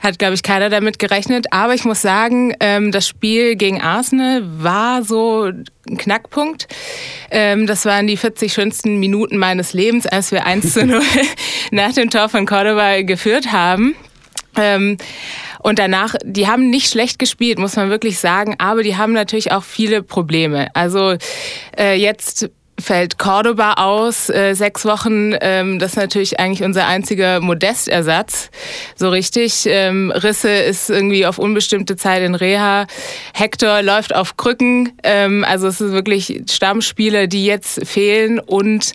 hat, 0.00 0.18
glaube 0.18 0.34
ich, 0.34 0.42
keiner 0.42 0.70
damit 0.70 0.98
gerechnet. 0.98 1.46
Aber 1.50 1.74
ich 1.74 1.84
muss 1.84 2.02
sagen, 2.02 2.54
ähm, 2.60 2.92
das 2.92 3.06
Spiel 3.06 3.56
gegen 3.56 3.80
Arsenal 3.80 4.42
war 4.44 5.02
so 5.02 5.50
ein 5.88 5.98
Knackpunkt. 5.98 6.68
Ähm, 7.30 7.66
das 7.66 7.84
waren 7.84 8.06
die 8.06 8.16
40 8.16 8.52
schönsten 8.52 8.98
Minuten 9.00 9.36
meines 9.36 9.72
Lebens, 9.72 10.06
als 10.06 10.32
wir 10.32 10.46
1 10.46 10.72
zu 10.72 10.86
0 10.86 11.00
nach 11.70 11.92
dem 11.92 12.10
Tor 12.10 12.28
von 12.28 12.46
Cordoba 12.46 13.02
geführt 13.02 13.52
haben. 13.52 13.94
Ähm, 14.56 14.98
und 15.62 15.78
danach, 15.78 16.14
die 16.24 16.48
haben 16.48 16.70
nicht 16.70 16.90
schlecht 16.90 17.18
gespielt, 17.18 17.58
muss 17.58 17.76
man 17.76 17.90
wirklich 17.90 18.18
sagen, 18.18 18.56
aber 18.58 18.82
die 18.82 18.96
haben 18.96 19.12
natürlich 19.12 19.52
auch 19.52 19.64
viele 19.64 20.02
Probleme. 20.02 20.68
Also 20.74 21.16
äh, 21.78 21.94
jetzt 21.94 22.50
fällt 22.80 23.18
Cordoba 23.18 23.74
aus, 23.74 24.28
äh, 24.28 24.54
sechs 24.54 24.84
Wochen. 24.84 25.34
Ähm, 25.40 25.78
das 25.78 25.92
ist 25.92 25.96
natürlich 25.96 26.40
eigentlich 26.40 26.64
unser 26.64 26.86
einziger 26.86 27.40
Modestersatz. 27.40 28.50
So 28.96 29.08
richtig. 29.10 29.66
Ähm, 29.66 30.10
Risse 30.10 30.50
ist 30.50 30.90
irgendwie 30.90 31.26
auf 31.26 31.38
unbestimmte 31.38 31.96
Zeit 31.96 32.22
in 32.22 32.34
Reha. 32.34 32.86
Hector 33.34 33.82
läuft 33.82 34.14
auf 34.14 34.36
Krücken. 34.36 34.92
Ähm, 35.04 35.44
also 35.48 35.68
es 35.68 35.80
ist 35.80 35.92
wirklich 35.92 36.42
Stammspieler, 36.50 37.26
die 37.26 37.46
jetzt 37.46 37.86
fehlen 37.86 38.40
und 38.40 38.92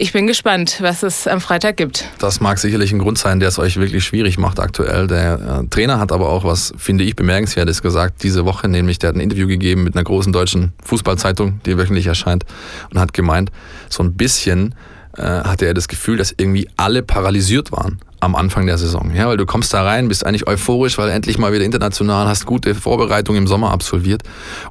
ich 0.00 0.12
bin 0.12 0.26
gespannt, 0.28 0.78
was 0.80 1.02
es 1.02 1.26
am 1.26 1.40
Freitag 1.40 1.76
gibt. 1.76 2.04
Das 2.20 2.40
mag 2.40 2.58
sicherlich 2.58 2.92
ein 2.92 3.00
Grund 3.00 3.18
sein, 3.18 3.40
der 3.40 3.48
es 3.48 3.58
euch 3.58 3.78
wirklich 3.78 4.04
schwierig 4.04 4.38
macht 4.38 4.60
aktuell. 4.60 5.08
Der 5.08 5.62
äh, 5.64 5.66
Trainer 5.68 5.98
hat 5.98 6.12
aber 6.12 6.28
auch 6.28 6.44
was, 6.44 6.72
finde 6.78 7.02
ich, 7.02 7.16
bemerkenswertes 7.16 7.82
gesagt 7.82 8.22
diese 8.22 8.44
Woche, 8.44 8.68
nämlich 8.68 9.00
der 9.00 9.08
hat 9.08 9.16
ein 9.16 9.20
Interview 9.20 9.48
gegeben 9.48 9.82
mit 9.82 9.96
einer 9.96 10.04
großen 10.04 10.32
deutschen 10.32 10.72
Fußballzeitung, 10.84 11.60
die 11.66 11.76
wöchentlich 11.76 12.06
erscheint 12.06 12.44
und 12.90 13.00
hat 13.00 13.12
gemeint, 13.12 13.50
so 13.88 14.04
ein 14.04 14.14
bisschen 14.14 14.74
äh, 15.18 15.22
hatte 15.22 15.66
er 15.66 15.74
das 15.74 15.88
Gefühl, 15.88 16.16
dass 16.16 16.34
irgendwie 16.36 16.68
alle 16.76 17.02
paralysiert 17.02 17.72
waren 17.72 18.00
am 18.20 18.34
Anfang 18.34 18.66
der 18.66 18.78
Saison. 18.78 19.12
Ja, 19.14 19.28
weil 19.28 19.36
du 19.36 19.46
kommst 19.46 19.72
da 19.72 19.84
rein, 19.84 20.08
bist 20.08 20.26
eigentlich 20.26 20.46
euphorisch, 20.46 20.98
weil 20.98 21.08
endlich 21.10 21.38
mal 21.38 21.52
wieder 21.52 21.64
international 21.64 22.26
hast 22.26 22.46
gute 22.46 22.74
Vorbereitungen 22.74 23.42
im 23.42 23.46
Sommer 23.46 23.70
absolviert 23.70 24.22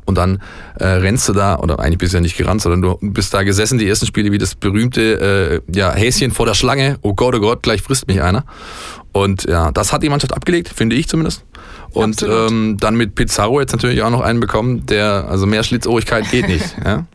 und 0.06 0.18
dann 0.18 0.42
äh, 0.80 0.86
rennst 0.86 1.30
du 1.30 1.34
da, 1.34 1.58
oder 1.58 1.80
eigentlich 1.80 1.98
bist 1.98 2.14
du 2.14 2.18
ja 2.18 2.22
nicht 2.22 2.38
gerannt, 2.38 2.62
sondern 2.62 2.82
du 2.82 2.98
bist 3.02 3.34
da 3.34 3.44
gesessen, 3.44 3.78
die 3.78 3.88
ersten 3.88 4.06
Spiele 4.06 4.32
wie 4.32 4.38
das 4.38 4.56
berühmte 4.56 5.62
äh, 5.68 5.74
ja, 5.74 5.94
Häschen 5.94 6.32
vor 6.32 6.46
der 6.46 6.56
Schlange, 6.56 6.98
oh 7.02 7.14
Gott, 7.14 7.36
oh 7.36 7.40
Gott, 7.40 7.64
gleich 7.64 7.82
frisst 7.82 8.08
mich 8.08 8.22
einer. 8.22 8.44
Und 9.14 9.46
ja, 9.46 9.72
das 9.72 9.94
hat 9.94 10.04
die 10.04 10.10
Mannschaft 10.10 10.34
abgelegt, 10.34 10.70
finde 10.76 10.96
ich 10.96 11.08
zumindest. 11.08 11.44
Und 11.92 12.22
ähm, 12.22 12.78
dann 12.80 12.96
mit 12.96 13.16
Pizarro 13.16 13.62
jetzt 13.62 13.72
natürlich 13.72 14.04
auch 14.04 14.10
noch 14.10 14.22
einen 14.22 14.40
bekommen, 14.40 14.86
der, 14.86 15.26
also 15.30 15.48
mehr 15.48 15.64
Schlitzohrigkeit 15.64 16.30
geht 16.30 16.48
nicht. 16.48 16.76
ja? 16.86 17.06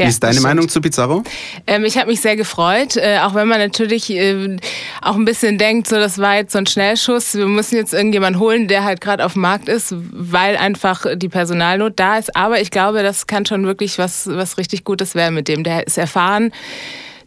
Ja, 0.00 0.06
Wie 0.06 0.10
ist 0.10 0.22
deine 0.22 0.40
Meinung 0.40 0.66
zu 0.66 0.80
Pizarro? 0.80 1.22
Ähm, 1.66 1.84
ich 1.84 1.98
habe 1.98 2.06
mich 2.06 2.22
sehr 2.22 2.34
gefreut, 2.34 2.96
äh, 2.96 3.18
auch 3.18 3.34
wenn 3.34 3.46
man 3.46 3.58
natürlich 3.58 4.08
äh, 4.08 4.56
auch 5.02 5.14
ein 5.14 5.26
bisschen 5.26 5.58
denkt, 5.58 5.88
so 5.88 5.96
das 5.96 6.16
war 6.16 6.36
jetzt 6.36 6.54
so 6.54 6.58
ein 6.58 6.66
Schnellschuss. 6.66 7.34
Wir 7.34 7.44
müssen 7.44 7.76
jetzt 7.76 7.92
irgendjemanden 7.92 8.40
holen, 8.40 8.66
der 8.66 8.84
halt 8.84 9.02
gerade 9.02 9.22
auf 9.22 9.34
dem 9.34 9.42
Markt 9.42 9.68
ist, 9.68 9.94
weil 10.10 10.56
einfach 10.56 11.04
die 11.16 11.28
Personalnot 11.28 12.00
da 12.00 12.16
ist. 12.16 12.34
Aber 12.34 12.62
ich 12.62 12.70
glaube, 12.70 13.02
das 13.02 13.26
kann 13.26 13.44
schon 13.44 13.66
wirklich 13.66 13.98
was, 13.98 14.26
was 14.26 14.56
richtig 14.56 14.84
Gutes 14.84 15.14
werden 15.14 15.34
mit 15.34 15.48
dem. 15.48 15.64
Der 15.64 15.86
ist 15.86 15.98
erfahren 15.98 16.50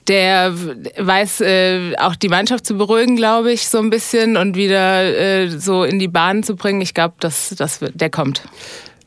der 0.07 0.53
weiß 0.97 1.39
äh, 1.39 1.95
auch 1.95 2.17
die 2.17 2.27
Mannschaft 2.27 2.65
zu 2.65 2.73
beruhigen, 2.73 3.15
glaube 3.15 3.53
ich, 3.53 3.69
so 3.69 3.77
ein 3.77 3.89
bisschen 3.89 4.35
und 4.35 4.57
wieder 4.57 5.03
äh, 5.17 5.47
so 5.47 5.85
in 5.85 5.97
die 5.97 6.09
Bahn 6.09 6.43
zu 6.43 6.57
bringen. 6.57 6.81
Ich 6.81 6.93
glaube, 6.93 7.13
dass 7.21 7.55
das, 7.57 7.79
der 7.93 8.09
kommt. 8.09 8.43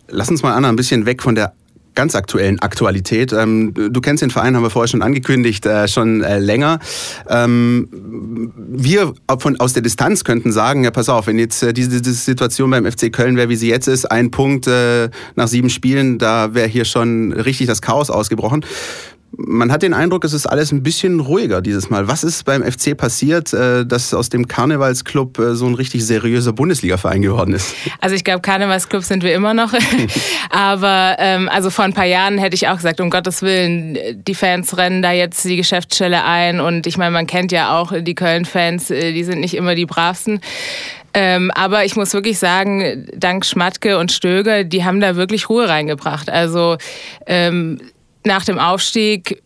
Lass 0.08 0.30
uns 0.30 0.42
mal 0.42 0.54
Anna 0.54 0.70
ein 0.70 0.76
bisschen 0.76 1.04
weg 1.04 1.22
von 1.22 1.34
der 1.34 1.52
ganz 1.96 2.14
aktuellen 2.14 2.60
Aktualität. 2.60 3.32
Ähm, 3.32 3.74
du 3.74 4.00
kennst 4.00 4.22
den 4.22 4.30
Verein, 4.30 4.54
haben 4.54 4.62
wir 4.62 4.70
vorher 4.70 4.86
schon 4.86 5.02
angekündigt, 5.02 5.66
äh, 5.66 5.88
schon 5.88 6.22
äh, 6.22 6.38
länger. 6.38 6.78
Ähm, 7.28 8.52
wir 8.56 9.14
von, 9.40 9.58
aus 9.58 9.72
der 9.72 9.82
Distanz 9.82 10.22
könnten 10.22 10.52
sagen, 10.52 10.84
ja 10.84 10.92
pass 10.92 11.08
auf, 11.08 11.26
wenn 11.26 11.40
jetzt 11.40 11.64
äh, 11.64 11.72
diese, 11.72 12.00
diese, 12.00 12.12
Situation 12.12 12.70
beim 12.70 12.90
FC 12.90 13.12
Köln 13.12 13.36
wäre, 13.36 13.48
wie 13.48 13.56
sie 13.56 13.68
jetzt 13.68 13.88
ist, 13.88 14.04
ein 14.04 14.30
Punkt 14.30 14.68
nach 15.36 15.48
sieben 15.48 15.70
Spielen, 15.70 16.18
da 16.18 16.54
wäre 16.54 16.68
hier 16.68 16.84
schon 16.84 17.32
richtig 17.32 17.66
das 17.66 17.82
Chaos 17.82 18.10
ausgebrochen 18.10 18.64
man 19.38 19.70
hat 19.70 19.82
den 19.82 19.94
Eindruck, 19.94 20.24
es 20.24 20.32
ist 20.32 20.46
alles 20.46 20.72
ein 20.72 20.82
bisschen 20.82 21.20
ruhiger 21.20 21.60
dieses 21.60 21.90
Mal. 21.90 22.08
Was 22.08 22.24
ist 22.24 22.44
beim 22.44 22.62
FC 22.62 22.96
passiert, 22.96 23.52
äh, 23.52 23.84
dass 23.84 24.14
aus 24.14 24.28
dem 24.28 24.48
Karnevalsclub 24.48 25.38
äh, 25.38 25.54
so 25.54 25.66
ein 25.66 25.74
richtig 25.74 26.04
seriöser 26.04 26.52
Bundesliga-Verein 26.52 27.22
geworden 27.22 27.54
ist? 27.54 27.74
Also 28.00 28.16
ich 28.16 28.24
glaube, 28.24 28.40
Karnevalsclub 28.40 29.02
sind 29.02 29.22
wir 29.22 29.34
immer 29.34 29.54
noch. 29.54 29.72
Aber 30.50 31.16
ähm, 31.18 31.48
also 31.48 31.70
vor 31.70 31.84
ein 31.84 31.92
paar 31.92 32.06
Jahren 32.06 32.38
hätte 32.38 32.54
ich 32.54 32.68
auch 32.68 32.76
gesagt, 32.76 33.00
um 33.00 33.10
Gottes 33.10 33.42
Willen, 33.42 33.98
die 34.26 34.34
Fans 34.34 34.76
rennen 34.76 35.02
da 35.02 35.12
jetzt 35.12 35.44
die 35.44 35.56
Geschäftsstelle 35.56 36.24
ein. 36.24 36.60
Und 36.60 36.86
ich 36.86 36.96
meine, 36.96 37.10
man 37.10 37.26
kennt 37.26 37.52
ja 37.52 37.78
auch 37.78 37.92
die 37.98 38.14
Köln-Fans, 38.14 38.90
äh, 38.90 39.12
die 39.12 39.24
sind 39.24 39.40
nicht 39.40 39.54
immer 39.54 39.74
die 39.74 39.86
bravsten. 39.86 40.40
Ähm, 41.12 41.50
aber 41.54 41.84
ich 41.86 41.96
muss 41.96 42.12
wirklich 42.12 42.38
sagen, 42.38 43.08
dank 43.14 43.46
Schmatke 43.46 43.98
und 43.98 44.12
Stöger, 44.12 44.64
die 44.64 44.84
haben 44.84 45.00
da 45.00 45.16
wirklich 45.16 45.48
Ruhe 45.48 45.66
reingebracht. 45.66 46.28
Also 46.28 46.76
ähm, 47.26 47.80
nach 48.26 48.44
dem 48.44 48.58
Aufstieg, 48.58 49.42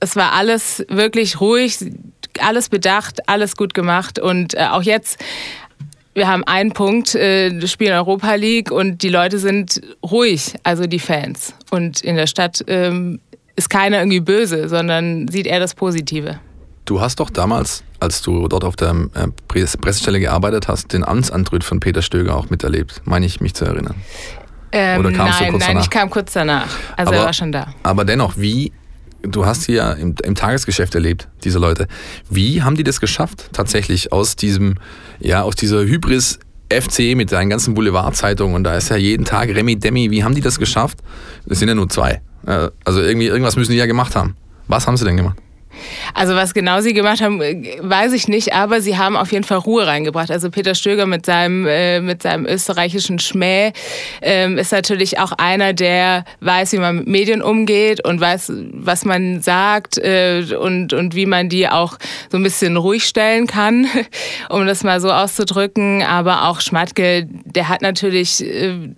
es 0.00 0.16
war 0.16 0.32
alles 0.32 0.84
wirklich 0.88 1.40
ruhig, 1.40 1.78
alles 2.40 2.68
bedacht, 2.68 3.28
alles 3.28 3.56
gut 3.56 3.74
gemacht 3.74 4.18
und 4.18 4.54
äh, 4.54 4.66
auch 4.70 4.82
jetzt 4.82 5.18
wir 6.14 6.28
haben 6.28 6.44
einen 6.44 6.72
Punkt, 6.72 7.14
äh, 7.16 7.66
spielen 7.66 7.92
Europa 7.92 8.34
League 8.34 8.70
und 8.70 9.02
die 9.02 9.08
Leute 9.08 9.38
sind 9.38 9.80
ruhig, 10.04 10.54
also 10.62 10.86
die 10.86 11.00
Fans. 11.00 11.54
Und 11.70 12.02
in 12.02 12.14
der 12.14 12.28
Stadt 12.28 12.64
ähm, 12.68 13.20
ist 13.56 13.68
keiner 13.68 13.98
irgendwie 13.98 14.20
böse, 14.20 14.68
sondern 14.68 15.26
sieht 15.28 15.46
eher 15.46 15.58
das 15.58 15.74
Positive. 15.74 16.38
Du 16.84 17.00
hast 17.00 17.18
doch 17.18 17.30
damals, 17.30 17.82
als 17.98 18.22
du 18.22 18.46
dort 18.46 18.62
auf 18.62 18.76
der 18.76 18.90
äh, 19.14 19.28
Pressestelle 19.48 20.20
gearbeitet 20.20 20.68
hast, 20.68 20.92
den 20.92 21.04
Amtsantritt 21.04 21.64
von 21.64 21.80
Peter 21.80 22.02
Stöger 22.02 22.36
auch 22.36 22.48
miterlebt, 22.50 23.02
meine 23.04 23.26
ich 23.26 23.40
mich 23.40 23.54
zu 23.54 23.64
erinnern. 23.64 23.96
Ähm, 24.76 24.98
Oder 24.98 25.12
kamst 25.12 25.40
nein, 25.40 25.46
du 25.46 25.52
kurz 25.52 25.62
nein, 25.62 25.70
danach? 25.70 25.84
ich 25.84 25.90
kam 25.90 26.10
kurz 26.10 26.32
danach. 26.32 26.68
Also 26.96 27.12
aber, 27.12 27.20
er 27.20 27.24
war 27.26 27.32
schon 27.32 27.52
da. 27.52 27.68
Aber 27.84 28.04
dennoch, 28.04 28.34
wie, 28.36 28.72
du 29.22 29.46
hast 29.46 29.62
sie 29.62 29.74
ja 29.74 29.92
im, 29.92 30.16
im, 30.24 30.34
Tagesgeschäft 30.34 30.96
erlebt, 30.96 31.28
diese 31.44 31.60
Leute. 31.60 31.86
Wie 32.28 32.62
haben 32.62 32.76
die 32.76 32.82
das 32.82 33.00
geschafft, 33.00 33.50
tatsächlich 33.52 34.12
aus 34.12 34.34
diesem, 34.34 34.74
ja, 35.20 35.42
aus 35.42 35.54
dieser 35.54 35.84
Hybris 35.84 36.40
FC 36.70 37.14
mit 37.14 37.30
seinen 37.30 37.50
ganzen 37.50 37.74
Boulevardzeitungen 37.74 38.56
und 38.56 38.64
da 38.64 38.76
ist 38.76 38.88
ja 38.88 38.96
jeden 38.96 39.24
Tag 39.24 39.48
Remi 39.50 39.76
Demi, 39.76 40.10
wie 40.10 40.24
haben 40.24 40.34
die 40.34 40.40
das 40.40 40.58
geschafft? 40.58 40.98
Das 41.46 41.60
sind 41.60 41.68
ja 41.68 41.76
nur 41.76 41.88
zwei. 41.88 42.20
Äh, 42.44 42.70
also 42.84 43.00
irgendwie, 43.00 43.26
irgendwas 43.26 43.54
müssen 43.54 43.72
die 43.72 43.78
ja 43.78 43.86
gemacht 43.86 44.16
haben. 44.16 44.36
Was 44.66 44.88
haben 44.88 44.96
sie 44.96 45.04
denn 45.04 45.16
gemacht? 45.16 45.36
Also 46.14 46.34
was 46.34 46.54
genau 46.54 46.80
sie 46.80 46.94
gemacht 46.94 47.20
haben, 47.20 47.40
äh, 47.40 47.78
weiß 47.80 48.12
ich 48.12 48.28
nicht, 48.28 48.52
aber 48.52 48.80
sie 48.80 48.96
haben 48.96 49.16
auf 49.16 49.32
jeden 49.32 49.44
Fall 49.44 49.58
Ruhe 49.58 49.86
reingebracht. 49.86 50.30
Also 50.30 50.50
Peter 50.50 50.74
Stöger 50.74 51.06
mit 51.06 51.26
seinem, 51.26 51.66
äh, 51.66 52.00
mit 52.00 52.22
seinem 52.22 52.46
österreichischen 52.46 53.18
Schmäh 53.18 53.72
ähm, 54.22 54.58
ist 54.58 54.72
natürlich 54.72 55.18
auch 55.18 55.32
einer, 55.32 55.72
der 55.72 56.24
weiß, 56.40 56.72
wie 56.72 56.78
man 56.78 56.96
mit 56.96 57.06
Medien 57.08 57.42
umgeht 57.42 58.06
und 58.06 58.20
weiß, 58.20 58.52
was 58.72 59.04
man 59.04 59.40
sagt 59.40 59.98
äh, 59.98 60.44
und, 60.58 60.92
und 60.92 61.14
wie 61.14 61.26
man 61.26 61.48
die 61.48 61.68
auch 61.68 61.98
so 62.30 62.38
ein 62.38 62.42
bisschen 62.42 62.76
ruhig 62.76 63.04
stellen 63.04 63.46
kann, 63.46 63.86
um 64.48 64.66
das 64.66 64.84
mal 64.84 65.00
so 65.00 65.10
auszudrücken. 65.10 66.02
Aber 66.02 66.48
auch 66.48 66.60
Schmatke, 66.60 67.26
der 67.44 67.68
hat 67.68 67.82
natürlich... 67.82 68.44
Äh, 68.44 68.94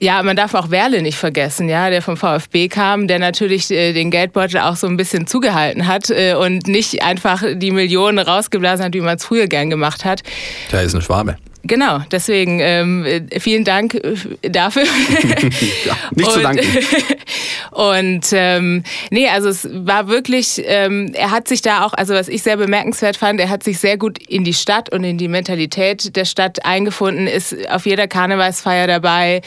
ja, 0.00 0.22
man 0.22 0.36
darf 0.36 0.54
auch 0.54 0.70
Werle 0.70 1.02
nicht 1.02 1.18
vergessen, 1.18 1.68
ja, 1.68 1.90
der 1.90 2.02
vom 2.02 2.16
VfB 2.16 2.68
kam, 2.68 3.08
der 3.08 3.18
natürlich 3.18 3.70
äh, 3.70 3.92
den 3.92 4.10
Geldbeutel 4.10 4.60
auch 4.60 4.76
so 4.76 4.86
ein 4.86 4.96
bisschen 4.96 5.26
zugehalten 5.26 5.86
hat 5.86 6.10
äh, 6.10 6.34
und 6.34 6.68
nicht 6.68 7.02
einfach 7.02 7.42
die 7.54 7.72
Millionen 7.72 8.18
rausgeblasen 8.18 8.84
hat, 8.84 8.94
wie 8.94 9.00
man 9.00 9.16
es 9.16 9.24
früher 9.24 9.48
gern 9.48 9.70
gemacht 9.70 10.04
hat. 10.04 10.22
Der 10.70 10.82
ist 10.82 10.94
eine 10.94 11.02
Schwabe. 11.02 11.36
Genau, 11.68 12.00
deswegen 12.10 12.60
ähm, 12.60 13.06
vielen 13.38 13.64
Dank 13.64 13.94
äh, 13.94 14.50
dafür. 14.50 14.84
ja, 15.84 15.96
nicht 16.14 16.30
zu 16.30 16.40
danken. 16.40 16.66
Und 17.70 18.26
ähm, 18.32 18.82
nee, 19.10 19.28
also 19.28 19.50
es 19.50 19.68
war 19.70 20.08
wirklich, 20.08 20.62
ähm, 20.64 21.12
er 21.12 21.30
hat 21.30 21.46
sich 21.46 21.60
da 21.60 21.84
auch, 21.84 21.92
also 21.92 22.14
was 22.14 22.28
ich 22.28 22.42
sehr 22.42 22.56
bemerkenswert 22.56 23.18
fand, 23.18 23.38
er 23.38 23.50
hat 23.50 23.62
sich 23.62 23.78
sehr 23.78 23.98
gut 23.98 24.18
in 24.26 24.44
die 24.44 24.54
Stadt 24.54 24.90
und 24.90 25.04
in 25.04 25.18
die 25.18 25.28
Mentalität 25.28 26.16
der 26.16 26.24
Stadt 26.24 26.64
eingefunden, 26.64 27.26
ist 27.26 27.54
auf 27.68 27.84
jeder 27.84 28.08
Karnevalsfeier 28.08 28.86
dabei, 28.86 29.42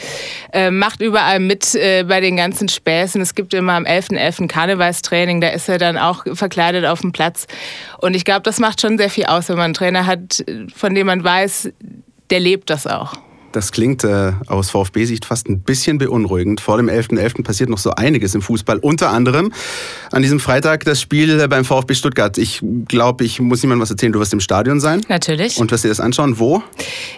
äh, 0.52 0.70
macht 0.70 1.02
überall 1.02 1.40
mit 1.40 1.74
äh, 1.74 2.04
bei 2.04 2.20
den 2.20 2.36
ganzen 2.36 2.68
Späßen. 2.68 3.20
Es 3.20 3.34
gibt 3.34 3.52
immer 3.52 3.72
am 3.72 3.84
11.11. 3.84 4.12
.11. 4.12 4.48
Karnevalstraining, 4.48 5.40
da 5.40 5.48
ist 5.48 5.68
er 5.68 5.78
dann 5.78 5.98
auch 5.98 6.24
verkleidet 6.34 6.84
auf 6.84 7.00
dem 7.00 7.10
Platz. 7.10 7.46
Und 7.98 8.14
ich 8.14 8.24
glaube, 8.24 8.42
das 8.42 8.60
macht 8.60 8.80
schon 8.80 8.96
sehr 8.96 9.10
viel 9.10 9.24
aus, 9.24 9.48
wenn 9.48 9.56
man 9.56 9.66
einen 9.66 9.74
Trainer 9.74 10.06
hat, 10.06 10.44
von 10.74 10.94
dem 10.94 11.08
man 11.08 11.24
weiß, 11.24 11.70
der 12.32 12.40
lebt 12.40 12.70
das 12.70 12.86
auch. 12.86 13.12
Das 13.52 13.70
klingt 13.70 14.04
äh, 14.04 14.32
aus 14.46 14.70
VfB-Sicht 14.70 15.24
fast 15.24 15.48
ein 15.48 15.60
bisschen 15.60 15.98
beunruhigend. 15.98 16.60
Vor 16.60 16.78
dem 16.78 16.88
11.11. 16.88 17.18
.11. 17.18 17.44
passiert 17.44 17.68
noch 17.70 17.78
so 17.78 17.90
einiges 17.90 18.34
im 18.34 18.42
Fußball. 18.42 18.78
Unter 18.78 19.10
anderem 19.10 19.52
an 20.10 20.22
diesem 20.22 20.40
Freitag 20.40 20.84
das 20.84 21.00
Spiel 21.00 21.46
beim 21.48 21.64
VfB 21.64 21.94
Stuttgart. 21.94 22.38
Ich 22.38 22.62
glaube, 22.88 23.24
ich 23.24 23.40
muss 23.40 23.62
niemandem 23.62 23.82
was 23.82 23.90
erzählen. 23.90 24.12
Du 24.12 24.20
wirst 24.20 24.32
im 24.32 24.40
Stadion 24.40 24.80
sein. 24.80 25.02
Natürlich. 25.08 25.58
Und 25.58 25.70
wirst 25.70 25.84
dir 25.84 25.88
das 25.88 26.00
anschauen. 26.00 26.38
Wo? 26.38 26.62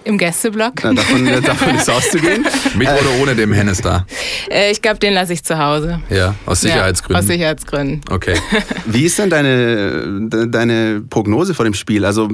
Im 0.05 0.19
Gästeblock. 0.19 0.75
Na, 0.83 0.93
davon, 0.93 1.27
äh, 1.27 1.41
davon 1.41 1.75
ist 1.77 1.89
auszugehen. 1.89 2.47
Mit 2.77 2.89
oder 2.89 3.23
ohne 3.23 3.37
dem 3.37 3.53
Hennes 3.53 3.81
da? 3.81 4.07
Äh, 4.51 4.73
ich 4.73 4.83
glaube, 4.83 4.99
den 4.99 5.15
lasse 5.15 5.33
ich 5.33 5.45
zu 5.45 5.59
Hause. 5.59 6.01
Ja, 6.11 6.35
aus 6.47 6.63
Sicherheitsgründen. 6.63 7.15
Ja, 7.15 7.21
aus 7.21 7.27
Sicherheitsgründen. 7.27 8.01
Okay. 8.11 8.35
Wie 8.87 9.05
ist 9.05 9.19
denn 9.19 9.31
deine, 9.31 10.29
deine 10.49 11.03
Prognose 11.09 11.55
vor 11.55 11.65
dem 11.65 11.75
Spiel? 11.75 12.05
Also 12.05 12.29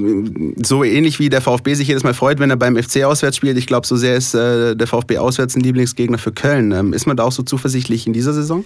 so 0.63 0.83
ähnlich 0.83 1.19
wie 1.19 1.29
der 1.29 1.41
VfB 1.41 1.75
sich 1.75 1.87
jedes 1.87 2.03
Mal 2.03 2.13
freut, 2.13 2.39
wenn 2.39 2.49
er 2.49 2.57
beim 2.57 2.81
FC 2.81 3.03
auswärts 3.03 3.37
spielt. 3.37 3.57
Ich 3.57 3.67
glaube, 3.67 3.87
so 3.91 3.97
sehr 3.97 4.15
ist 4.15 4.33
äh, 4.33 4.73
der 4.73 4.87
VfB 4.87 5.17
auswärts 5.17 5.53
ein 5.55 5.59
Lieblingsgegner 5.59 6.17
für 6.17 6.31
Köln. 6.31 6.71
Ähm, 6.71 6.93
ist 6.93 7.07
man 7.07 7.17
da 7.17 7.25
auch 7.25 7.33
so 7.33 7.43
zuversichtlich 7.43 8.07
in 8.07 8.13
dieser 8.13 8.31
Saison? 8.31 8.63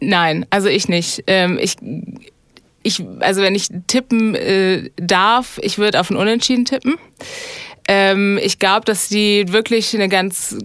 Nein, 0.00 0.46
also 0.50 0.68
ich 0.68 0.88
nicht. 0.88 1.22
Ähm, 1.28 1.60
ich, 1.62 1.76
ich, 2.82 3.04
also 3.20 3.40
wenn 3.40 3.54
ich 3.54 3.68
tippen 3.86 4.34
äh, 4.34 4.90
darf, 4.96 5.60
ich 5.62 5.78
würde 5.78 6.00
auf 6.00 6.10
ein 6.10 6.16
Unentschieden 6.16 6.64
tippen. 6.64 6.96
Ähm, 7.86 8.36
ich 8.42 8.58
glaube, 8.58 8.84
dass 8.84 9.08
die 9.08 9.52
wirklich 9.52 9.94
eine 9.94 10.08
ganz 10.08 10.56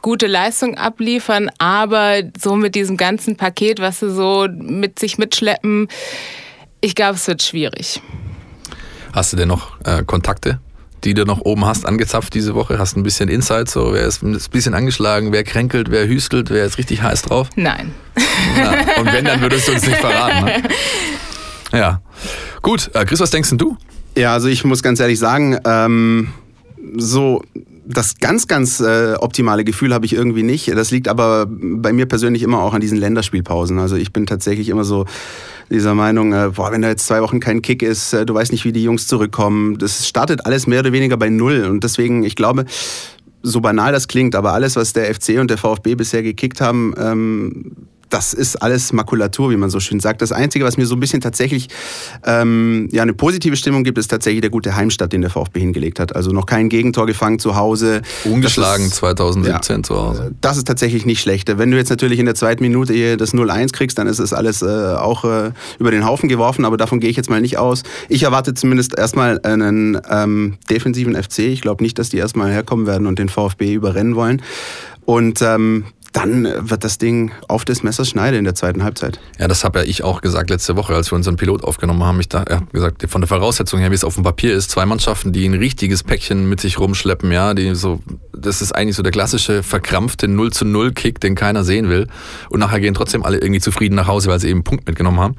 gute 0.00 0.26
Leistung 0.26 0.78
abliefern, 0.78 1.50
aber 1.58 2.22
so 2.40 2.56
mit 2.56 2.74
diesem 2.74 2.96
ganzen 2.96 3.36
Paket, 3.36 3.78
was 3.78 4.00
sie 4.00 4.10
so 4.10 4.48
mit 4.50 4.98
sich 4.98 5.18
mitschleppen, 5.18 5.88
ich 6.80 6.94
glaube, 6.94 7.16
es 7.16 7.26
wird 7.28 7.42
schwierig. 7.42 8.00
Hast 9.12 9.34
du 9.34 9.36
denn 9.36 9.48
noch 9.48 9.78
äh, 9.84 10.02
Kontakte 10.02 10.60
die 11.04 11.14
du 11.14 11.24
noch 11.24 11.40
oben 11.40 11.64
hast, 11.64 11.86
angezapft 11.86 12.34
diese 12.34 12.54
Woche? 12.54 12.78
Hast 12.78 12.96
ein 12.96 13.02
bisschen 13.02 13.28
Insight, 13.28 13.68
so 13.68 13.92
wer 13.92 14.04
ist 14.04 14.22
ein 14.22 14.38
bisschen 14.50 14.74
angeschlagen, 14.74 15.32
wer 15.32 15.44
kränkelt, 15.44 15.90
wer 15.90 16.06
hüstelt, 16.06 16.50
wer 16.50 16.64
ist 16.64 16.78
richtig 16.78 17.02
heiß 17.02 17.22
drauf? 17.22 17.48
Nein. 17.56 17.92
Ja, 18.56 19.00
und 19.00 19.12
wenn, 19.12 19.24
dann 19.24 19.40
würdest 19.40 19.68
du 19.68 19.72
uns 19.72 19.86
nicht 19.86 19.98
verraten. 19.98 20.44
Ne? 20.44 20.62
Ja. 21.70 22.00
Gut, 22.62 22.90
äh, 22.94 23.04
Chris, 23.04 23.20
was 23.20 23.30
denkst 23.30 23.50
denn 23.50 23.58
du? 23.58 23.76
Ja, 24.16 24.32
also 24.32 24.48
ich 24.48 24.64
muss 24.64 24.82
ganz 24.82 25.00
ehrlich 25.00 25.18
sagen, 25.18 25.58
ähm, 25.66 26.32
so 26.96 27.42
das 27.90 28.18
ganz, 28.18 28.46
ganz 28.46 28.80
äh, 28.80 29.14
optimale 29.14 29.64
Gefühl 29.64 29.94
habe 29.94 30.04
ich 30.04 30.12
irgendwie 30.12 30.42
nicht. 30.42 30.68
Das 30.68 30.90
liegt 30.90 31.08
aber 31.08 31.46
bei 31.48 31.92
mir 31.94 32.06
persönlich 32.06 32.42
immer 32.42 32.62
auch 32.62 32.74
an 32.74 32.82
diesen 32.82 32.98
Länderspielpausen. 32.98 33.78
Also 33.78 33.96
ich 33.96 34.12
bin 34.12 34.26
tatsächlich 34.26 34.68
immer 34.68 34.84
so 34.84 35.06
dieser 35.70 35.94
Meinung, 35.94 36.34
äh, 36.34 36.50
boah, 36.54 36.70
wenn 36.70 36.82
da 36.82 36.88
jetzt 36.88 37.06
zwei 37.06 37.22
Wochen 37.22 37.40
kein 37.40 37.62
Kick 37.62 37.82
ist, 37.82 38.12
äh, 38.12 38.26
du 38.26 38.34
weißt 38.34 38.52
nicht, 38.52 38.66
wie 38.66 38.72
die 38.72 38.82
Jungs 38.82 39.06
zurückkommen. 39.06 39.78
Das 39.78 40.06
startet 40.06 40.44
alles 40.44 40.66
mehr 40.66 40.80
oder 40.80 40.92
weniger 40.92 41.16
bei 41.16 41.30
Null. 41.30 41.64
Und 41.64 41.82
deswegen, 41.82 42.24
ich 42.24 42.36
glaube, 42.36 42.66
so 43.42 43.62
banal 43.62 43.92
das 43.92 44.06
klingt, 44.06 44.34
aber 44.34 44.52
alles, 44.52 44.76
was 44.76 44.92
der 44.92 45.12
FC 45.14 45.38
und 45.40 45.48
der 45.48 45.56
VfB 45.56 45.94
bisher 45.94 46.22
gekickt 46.22 46.60
haben, 46.60 46.92
ähm, 46.98 47.72
das 48.10 48.34
ist 48.34 48.56
alles 48.56 48.92
Makulatur, 48.92 49.50
wie 49.50 49.56
man 49.56 49.70
so 49.70 49.80
schön 49.80 50.00
sagt. 50.00 50.22
Das 50.22 50.32
Einzige, 50.32 50.64
was 50.64 50.76
mir 50.76 50.86
so 50.86 50.96
ein 50.96 51.00
bisschen 51.00 51.20
tatsächlich 51.20 51.68
ähm, 52.24 52.88
ja, 52.90 53.02
eine 53.02 53.12
positive 53.12 53.56
Stimmung 53.56 53.84
gibt, 53.84 53.98
ist 53.98 54.08
tatsächlich 54.08 54.40
der 54.40 54.50
gute 54.50 54.76
Heimstatt, 54.76 55.12
den 55.12 55.20
der 55.20 55.30
VfB 55.30 55.60
hingelegt 55.60 56.00
hat. 56.00 56.14
Also 56.16 56.30
noch 56.30 56.46
kein 56.46 56.68
Gegentor 56.68 57.06
gefangen 57.06 57.38
zu 57.38 57.56
Hause. 57.56 58.02
Ungeschlagen 58.24 58.86
ist, 58.86 58.96
2017 58.96 59.76
ja, 59.76 59.82
zu 59.82 59.96
Hause. 59.96 60.34
Das 60.40 60.56
ist 60.56 60.66
tatsächlich 60.66 61.06
nicht 61.06 61.20
schlecht. 61.20 61.56
Wenn 61.58 61.70
du 61.70 61.76
jetzt 61.76 61.90
natürlich 61.90 62.18
in 62.18 62.26
der 62.26 62.34
zweiten 62.34 62.62
Minute 62.62 63.16
das 63.16 63.34
0-1 63.34 63.72
kriegst, 63.72 63.98
dann 63.98 64.06
ist 64.06 64.18
es 64.18 64.32
alles 64.32 64.62
äh, 64.62 64.66
auch 64.66 65.24
äh, 65.24 65.52
über 65.78 65.90
den 65.90 66.06
Haufen 66.06 66.28
geworfen, 66.28 66.64
aber 66.64 66.76
davon 66.76 67.00
gehe 67.00 67.10
ich 67.10 67.16
jetzt 67.16 67.30
mal 67.30 67.40
nicht 67.40 67.58
aus. 67.58 67.82
Ich 68.08 68.22
erwarte 68.22 68.54
zumindest 68.54 68.96
erstmal 68.96 69.40
einen 69.42 70.00
ähm, 70.10 70.58
defensiven 70.70 71.14
FC. 71.14 71.40
Ich 71.40 71.60
glaube 71.60 71.82
nicht, 71.82 71.98
dass 71.98 72.08
die 72.08 72.18
erstmal 72.18 72.50
herkommen 72.50 72.86
werden 72.86 73.06
und 73.06 73.18
den 73.18 73.28
VfB 73.28 73.72
überrennen 73.74 74.14
wollen. 74.14 74.42
Und 75.04 75.40
ähm, 75.40 75.84
dann 76.18 76.48
wird 76.68 76.82
das 76.82 76.98
Ding 76.98 77.30
auf 77.46 77.64
des 77.64 77.82
Messers 77.82 78.08
Schneide 78.08 78.36
in 78.38 78.44
der 78.44 78.54
zweiten 78.54 78.82
Halbzeit. 78.82 79.20
Ja, 79.38 79.46
das 79.46 79.62
habe 79.62 79.80
ja 79.80 79.84
ich 79.84 80.02
auch 80.02 80.20
gesagt 80.20 80.50
letzte 80.50 80.76
Woche, 80.76 80.94
als 80.94 81.12
wir 81.12 81.16
unseren 81.16 81.36
Pilot 81.36 81.62
aufgenommen 81.62 82.02
haben. 82.02 82.20
Ich 82.20 82.28
habe 82.34 82.66
gesagt, 82.72 83.08
von 83.08 83.20
der 83.20 83.28
Voraussetzung 83.28 83.78
her, 83.80 83.90
wie 83.90 83.94
es 83.94 84.04
auf 84.04 84.14
dem 84.14 84.24
Papier 84.24 84.54
ist, 84.54 84.70
zwei 84.70 84.84
Mannschaften, 84.84 85.32
die 85.32 85.46
ein 85.46 85.54
richtiges 85.54 86.02
Päckchen 86.02 86.48
mit 86.48 86.60
sich 86.60 86.78
rumschleppen, 86.78 87.30
ja, 87.30 87.54
die 87.54 87.74
so, 87.74 88.00
das 88.36 88.62
ist 88.62 88.72
eigentlich 88.72 88.96
so 88.96 89.02
der 89.02 89.12
klassische 89.12 89.62
verkrampfte 89.62 90.28
0 90.28 90.52
zu 90.52 90.64
0 90.64 90.92
Kick, 90.92 91.20
den 91.20 91.34
keiner 91.34 91.62
sehen 91.62 91.88
will. 91.88 92.08
Und 92.50 92.60
nachher 92.60 92.80
gehen 92.80 92.94
trotzdem 92.94 93.22
alle 93.22 93.38
irgendwie 93.38 93.60
zufrieden 93.60 93.94
nach 93.94 94.08
Hause, 94.08 94.28
weil 94.28 94.40
sie 94.40 94.48
eben 94.48 94.58
einen 94.58 94.64
Punkt 94.64 94.86
mitgenommen 94.86 95.20
haben. 95.20 95.36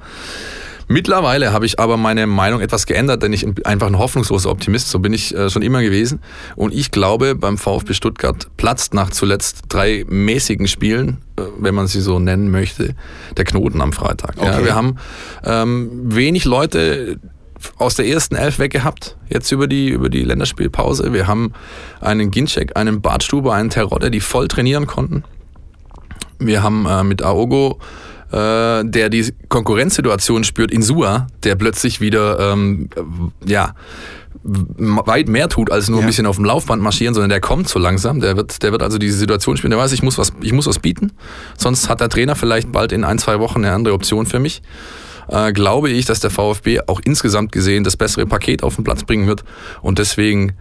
Mittlerweile 0.92 1.54
habe 1.54 1.68
ich 1.68 1.80
aber 1.80 1.98
meine 1.98 2.26
Meinung 2.26 2.62
etwas 2.62 2.88
geändert, 2.88 3.22
denn 3.22 3.32
ich 3.32 3.42
bin 3.46 3.64
einfach 3.64 3.86
ein 3.86 4.00
hoffnungsloser 4.00 4.50
Optimist, 4.50 4.90
so 4.90 4.98
bin 4.98 5.14
ich 5.14 5.36
äh, 5.36 5.52
schon 5.52 5.62
immer 5.62 5.84
gewesen. 5.84 6.20
Und 6.56 6.74
ich 6.74 6.90
glaube, 6.90 7.36
beim 7.36 7.60
VfB 7.60 7.94
Stuttgart 7.94 8.48
platzt 8.58 8.96
nach 8.96 9.12
zuletzt 9.12 9.66
drei 9.70 10.04
mäßigen 10.10 10.68
Spielen, 10.68 11.18
äh, 11.38 11.44
wenn 11.60 11.76
man 11.76 11.86
sie 11.86 12.02
so 12.02 12.18
nennen 12.18 12.50
möchte, 12.50 12.96
der 13.38 13.46
Knoten 13.46 13.82
am 13.82 13.94
Freitag. 13.94 14.38
Okay. 14.38 14.48
Ja, 14.48 14.66
wir 14.66 14.74
haben 14.74 14.96
ähm, 15.44 15.92
wenig 16.06 16.46
Leute 16.46 17.20
aus 17.78 17.94
der 17.94 18.08
ersten 18.08 18.36
Elf 18.36 18.58
weggehabt, 18.58 19.16
jetzt 19.30 19.52
über 19.52 19.68
die, 19.68 19.90
über 19.90 20.10
die 20.10 20.24
Länderspielpause. 20.24 21.14
Wir 21.14 21.28
haben 21.28 21.54
einen 22.02 22.32
Ginczek, 22.32 22.76
einen 22.76 23.02
Bartstuber, 23.02 23.54
einen 23.54 23.70
Terodde, 23.70 24.10
die 24.10 24.22
voll 24.22 24.48
trainieren 24.48 24.88
konnten. 24.88 25.24
Wir 26.40 26.64
haben 26.64 26.88
äh, 26.88 27.04
mit 27.04 27.22
Aogo 27.22 27.78
äh, 28.32 28.84
der 28.84 29.10
die 29.10 29.34
Konkurrenzsituation 29.48 30.44
spürt, 30.44 30.72
in 30.72 30.82
Sua, 30.82 31.28
der 31.44 31.56
plötzlich 31.56 32.02
wieder, 32.02 32.52
ähm, 32.52 32.90
ja, 33.46 33.74
weit 34.44 35.28
mehr 35.28 35.50
tut, 35.50 35.72
als 35.72 35.90
nur 35.90 36.00
ja. 36.00 36.06
ein 36.06 36.08
bisschen 36.08 36.26
auf 36.26 36.36
dem 36.36 36.46
Laufband 36.46 36.82
marschieren, 36.82 37.14
sondern 37.14 37.30
der 37.30 37.42
kommt 37.42 37.68
so 37.68 37.80
langsam. 37.80 38.20
Der 38.20 38.38
wird, 38.38 38.62
der 38.64 38.72
wird 38.72 38.84
also 38.84 38.98
diese 38.98 39.18
Situation 39.18 39.58
spielen. 39.58 39.72
Der 39.72 39.80
weiß, 39.80 39.92
ich 39.92 40.04
muss 40.04 40.18
was, 40.18 40.32
ich 40.42 40.54
muss 40.54 40.68
was 40.68 40.80
bieten. 40.80 41.12
Sonst 41.58 41.90
hat 41.90 42.00
der 42.00 42.10
Trainer 42.10 42.36
vielleicht 42.36 42.72
bald 42.72 42.92
in 42.92 43.04
ein, 43.04 43.18
zwei 43.18 43.40
Wochen 43.40 43.66
eine 43.66 43.74
andere 43.74 43.94
Option 43.94 44.26
für 44.28 44.40
mich. 44.40 44.62
Äh, 45.28 45.52
glaube 45.52 45.90
ich, 45.90 46.06
dass 46.06 46.20
der 46.20 46.30
VfB 46.30 46.82
auch 46.88 47.02
insgesamt 47.04 47.52
gesehen 47.52 47.84
das 47.84 47.98
bessere 47.98 48.26
Paket 48.26 48.64
auf 48.64 48.76
den 48.76 48.84
Platz 48.84 49.04
bringen 49.04 49.28
wird 49.28 49.44
und 49.82 50.00
deswegen 50.00 50.54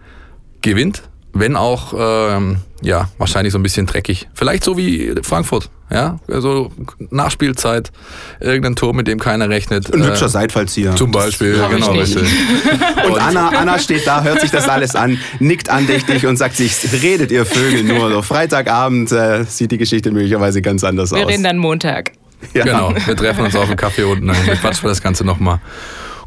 gewinnt 0.61 1.03
wenn 1.33 1.55
auch 1.55 1.93
ähm, 1.97 2.57
ja 2.81 3.09
wahrscheinlich 3.17 3.53
so 3.53 3.59
ein 3.59 3.63
bisschen 3.63 3.85
dreckig. 3.85 4.29
Vielleicht 4.33 4.63
so 4.63 4.77
wie 4.77 5.13
Frankfurt, 5.21 5.69
ja, 5.91 6.19
also 6.27 6.71
Nachspielzeit, 7.09 7.91
irgendein 8.39 8.75
Tor, 8.75 8.93
mit 8.93 9.07
dem 9.07 9.19
keiner 9.19 9.49
rechnet. 9.49 9.93
Ein 9.93 10.05
hübscher 10.05 10.27
äh, 10.27 10.29
Seitfallzieher. 10.29 10.95
Zum 10.95 11.11
Beispiel, 11.11 11.57
ja, 11.57 11.67
genau. 11.67 11.91
Richtig. 11.91 12.23
Und 13.07 13.19
Anna, 13.19 13.49
Anna 13.49 13.79
steht 13.79 14.05
da, 14.05 14.23
hört 14.23 14.41
sich 14.41 14.51
das 14.51 14.69
alles 14.69 14.95
an, 14.95 15.19
nickt 15.39 15.69
andächtig 15.69 16.27
und 16.27 16.37
sagt 16.37 16.57
sich, 16.57 16.75
redet 17.01 17.31
ihr 17.31 17.45
Vögel 17.45 17.83
nur. 17.83 18.11
So 18.11 18.21
Freitagabend 18.21 19.11
äh, 19.11 19.45
sieht 19.45 19.71
die 19.71 19.77
Geschichte 19.77 20.11
möglicherweise 20.11 20.61
ganz 20.61 20.83
anders 20.83 21.11
Wir 21.11 21.17
aus. 21.17 21.23
Wir 21.23 21.33
reden 21.33 21.43
dann 21.43 21.57
Montag. 21.57 22.11
Ja. 22.53 22.63
Genau, 22.63 22.93
wir 23.05 23.15
treffen 23.15 23.45
uns 23.45 23.55
auf 23.55 23.67
dem 23.67 23.75
Kaffee 23.75 24.03
unten, 24.03 24.27
dann 24.27 24.35
quatschen 24.35 24.83
wir 24.83 24.89
das 24.89 25.01
Ganze 25.01 25.25
nochmal. 25.25 25.59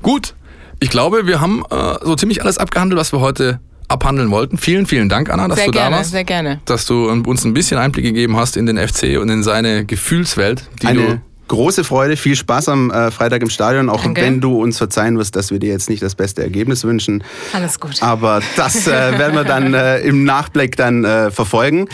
Gut, 0.03 0.35
ich 0.81 0.91
glaube, 0.91 1.27
wir 1.27 1.41
haben 1.41 1.63
äh, 1.71 1.95
so 2.03 2.17
ziemlich 2.17 2.43
alles 2.43 2.59
abgehandelt, 2.59 2.99
was 2.99 3.13
wir 3.13 3.21
heute 3.21 3.61
abhandeln 3.93 4.31
wollten. 4.31 4.59
Vielen, 4.59 4.87
vielen 4.87 5.09
Dank, 5.09 5.31
Anna, 5.31 5.49
dass 5.49 5.59
sehr 5.59 5.67
du 5.67 5.73
gerne, 5.73 5.91
da 5.91 5.97
warst. 5.97 6.11
Sehr 6.11 6.25
gerne. 6.25 6.61
Dass 6.65 6.87
du 6.87 7.09
uns 7.09 7.45
ein 7.45 7.55
bisschen 7.55 7.79
Einblick 7.79 8.05
gegeben 8.05 8.37
hast 8.37 8.57
in 8.57 8.67
den 8.67 8.77
FC 8.77 9.19
und 9.21 9.29
in 9.29 9.43
seine 9.43 9.85
Gefühlswelt, 9.85 10.69
die 10.83 10.87
Eine 10.87 11.01
du 11.01 11.21
große 11.49 11.85
Freude, 11.85 12.17
viel 12.17 12.35
Spaß 12.35 12.71
am 12.71 12.91
äh, 12.91 13.11
Freitag 13.11 13.43
im 13.43 13.51
Stadion, 13.51 13.91
auch 13.91 14.03
Danke. 14.03 14.23
wenn 14.23 14.41
du 14.41 14.63
uns 14.63 14.79
verzeihen 14.79 15.19
wirst, 15.19 15.37
dass 15.37 15.51
wir 15.51 15.59
dir 15.59 15.69
jetzt 15.69 15.91
nicht 15.91 16.03
das 16.03 16.15
beste 16.15 16.43
Ergebnis 16.43 16.83
wünschen. 16.83 17.23
Alles 17.53 17.79
gut. 17.79 18.03
Aber 18.03 18.41
das 18.57 18.87
äh, 18.87 18.91
werden 18.91 19.35
wir 19.35 19.45
dann 19.45 19.75
äh, 19.75 19.99
im 19.99 20.25
Nachblick 20.25 20.77
dann 20.77 21.05
äh, 21.05 21.31
verfolgen. 21.31 21.89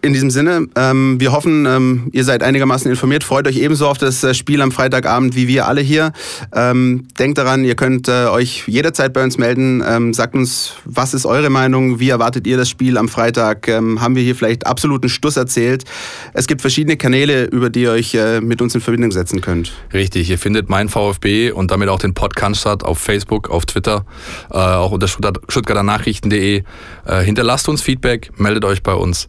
In 0.00 0.12
diesem 0.12 0.30
Sinne, 0.30 0.68
ähm, 0.76 1.16
wir 1.18 1.32
hoffen, 1.32 1.66
ähm, 1.66 2.08
ihr 2.12 2.22
seid 2.22 2.44
einigermaßen 2.44 2.88
informiert. 2.88 3.24
Freut 3.24 3.48
euch 3.48 3.56
ebenso 3.56 3.88
auf 3.88 3.98
das 3.98 4.22
äh, 4.22 4.32
Spiel 4.32 4.62
am 4.62 4.70
Freitagabend 4.70 5.34
wie 5.34 5.48
wir 5.48 5.66
alle 5.66 5.80
hier. 5.80 6.12
Ähm, 6.54 7.08
denkt 7.18 7.36
daran, 7.36 7.64
ihr 7.64 7.74
könnt 7.74 8.06
äh, 8.06 8.26
euch 8.26 8.68
jederzeit 8.68 9.12
bei 9.12 9.24
uns 9.24 9.38
melden. 9.38 9.82
Ähm, 9.84 10.14
sagt 10.14 10.36
uns, 10.36 10.74
was 10.84 11.14
ist 11.14 11.26
eure 11.26 11.50
Meinung? 11.50 11.98
Wie 11.98 12.10
erwartet 12.10 12.46
ihr 12.46 12.56
das 12.56 12.70
Spiel 12.70 12.96
am 12.96 13.08
Freitag? 13.08 13.66
Ähm, 13.66 14.00
haben 14.00 14.14
wir 14.14 14.22
hier 14.22 14.36
vielleicht 14.36 14.68
absoluten 14.68 15.08
Stuss 15.08 15.36
erzählt? 15.36 15.84
Es 16.32 16.46
gibt 16.46 16.60
verschiedene 16.60 16.96
Kanäle, 16.96 17.46
über 17.46 17.68
die 17.68 17.82
ihr 17.82 17.90
euch 17.90 18.14
äh, 18.14 18.40
mit 18.40 18.62
uns 18.62 18.76
in 18.76 18.80
Verbindung 18.80 19.10
setzen 19.10 19.40
könnt. 19.40 19.72
Richtig, 19.92 20.30
ihr 20.30 20.38
findet 20.38 20.68
mein 20.68 20.88
VfB 20.88 21.50
und 21.50 21.72
damit 21.72 21.88
auch 21.88 21.98
den 21.98 22.14
Podcast 22.14 22.64
auf 22.66 22.98
Facebook, 22.98 23.50
auf 23.50 23.66
Twitter, 23.66 24.06
äh, 24.50 24.58
auch 24.58 24.92
unter 24.92 25.08
Stuttgarter 25.08 25.82
Nachrichten.de. 25.82 26.62
Äh, 27.04 27.20
hinterlasst 27.22 27.68
uns 27.68 27.82
Feedback, 27.82 28.30
meldet 28.38 28.64
euch 28.64 28.84
bei 28.84 28.94
uns. 28.94 29.26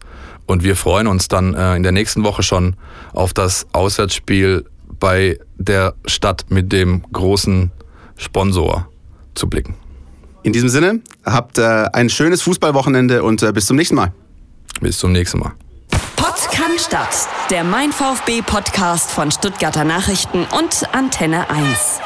Und 0.50 0.64
wir 0.64 0.74
freuen 0.74 1.06
uns 1.06 1.28
dann 1.28 1.54
äh, 1.54 1.76
in 1.76 1.84
der 1.84 1.92
nächsten 1.92 2.24
Woche 2.24 2.42
schon 2.42 2.74
auf 3.12 3.32
das 3.32 3.68
Auswärtsspiel 3.72 4.64
bei 4.98 5.38
der 5.56 5.94
Stadt 6.06 6.46
mit 6.48 6.72
dem 6.72 7.04
großen 7.12 7.70
Sponsor 8.16 8.88
zu 9.36 9.48
blicken. 9.48 9.76
In 10.42 10.52
diesem 10.52 10.68
Sinne, 10.68 11.02
habt 11.24 11.58
äh, 11.58 11.86
ein 11.92 12.10
schönes 12.10 12.42
Fußballwochenende 12.42 13.22
und 13.22 13.44
äh, 13.44 13.52
bis 13.52 13.66
zum 13.66 13.76
nächsten 13.76 13.94
Mal. 13.94 14.12
Bis 14.80 14.98
zum 14.98 15.12
nächsten 15.12 15.38
Mal. 15.38 15.52
Kann 16.52 16.78
Stadt, 16.78 17.28
der 17.50 17.64
Mein 17.64 17.90
VfB 17.90 18.42
Podcast 18.42 19.10
von 19.10 19.30
Stuttgarter 19.30 19.84
Nachrichten 19.84 20.46
und 20.58 20.94
Antenne 20.94 21.48
1. 21.48 22.00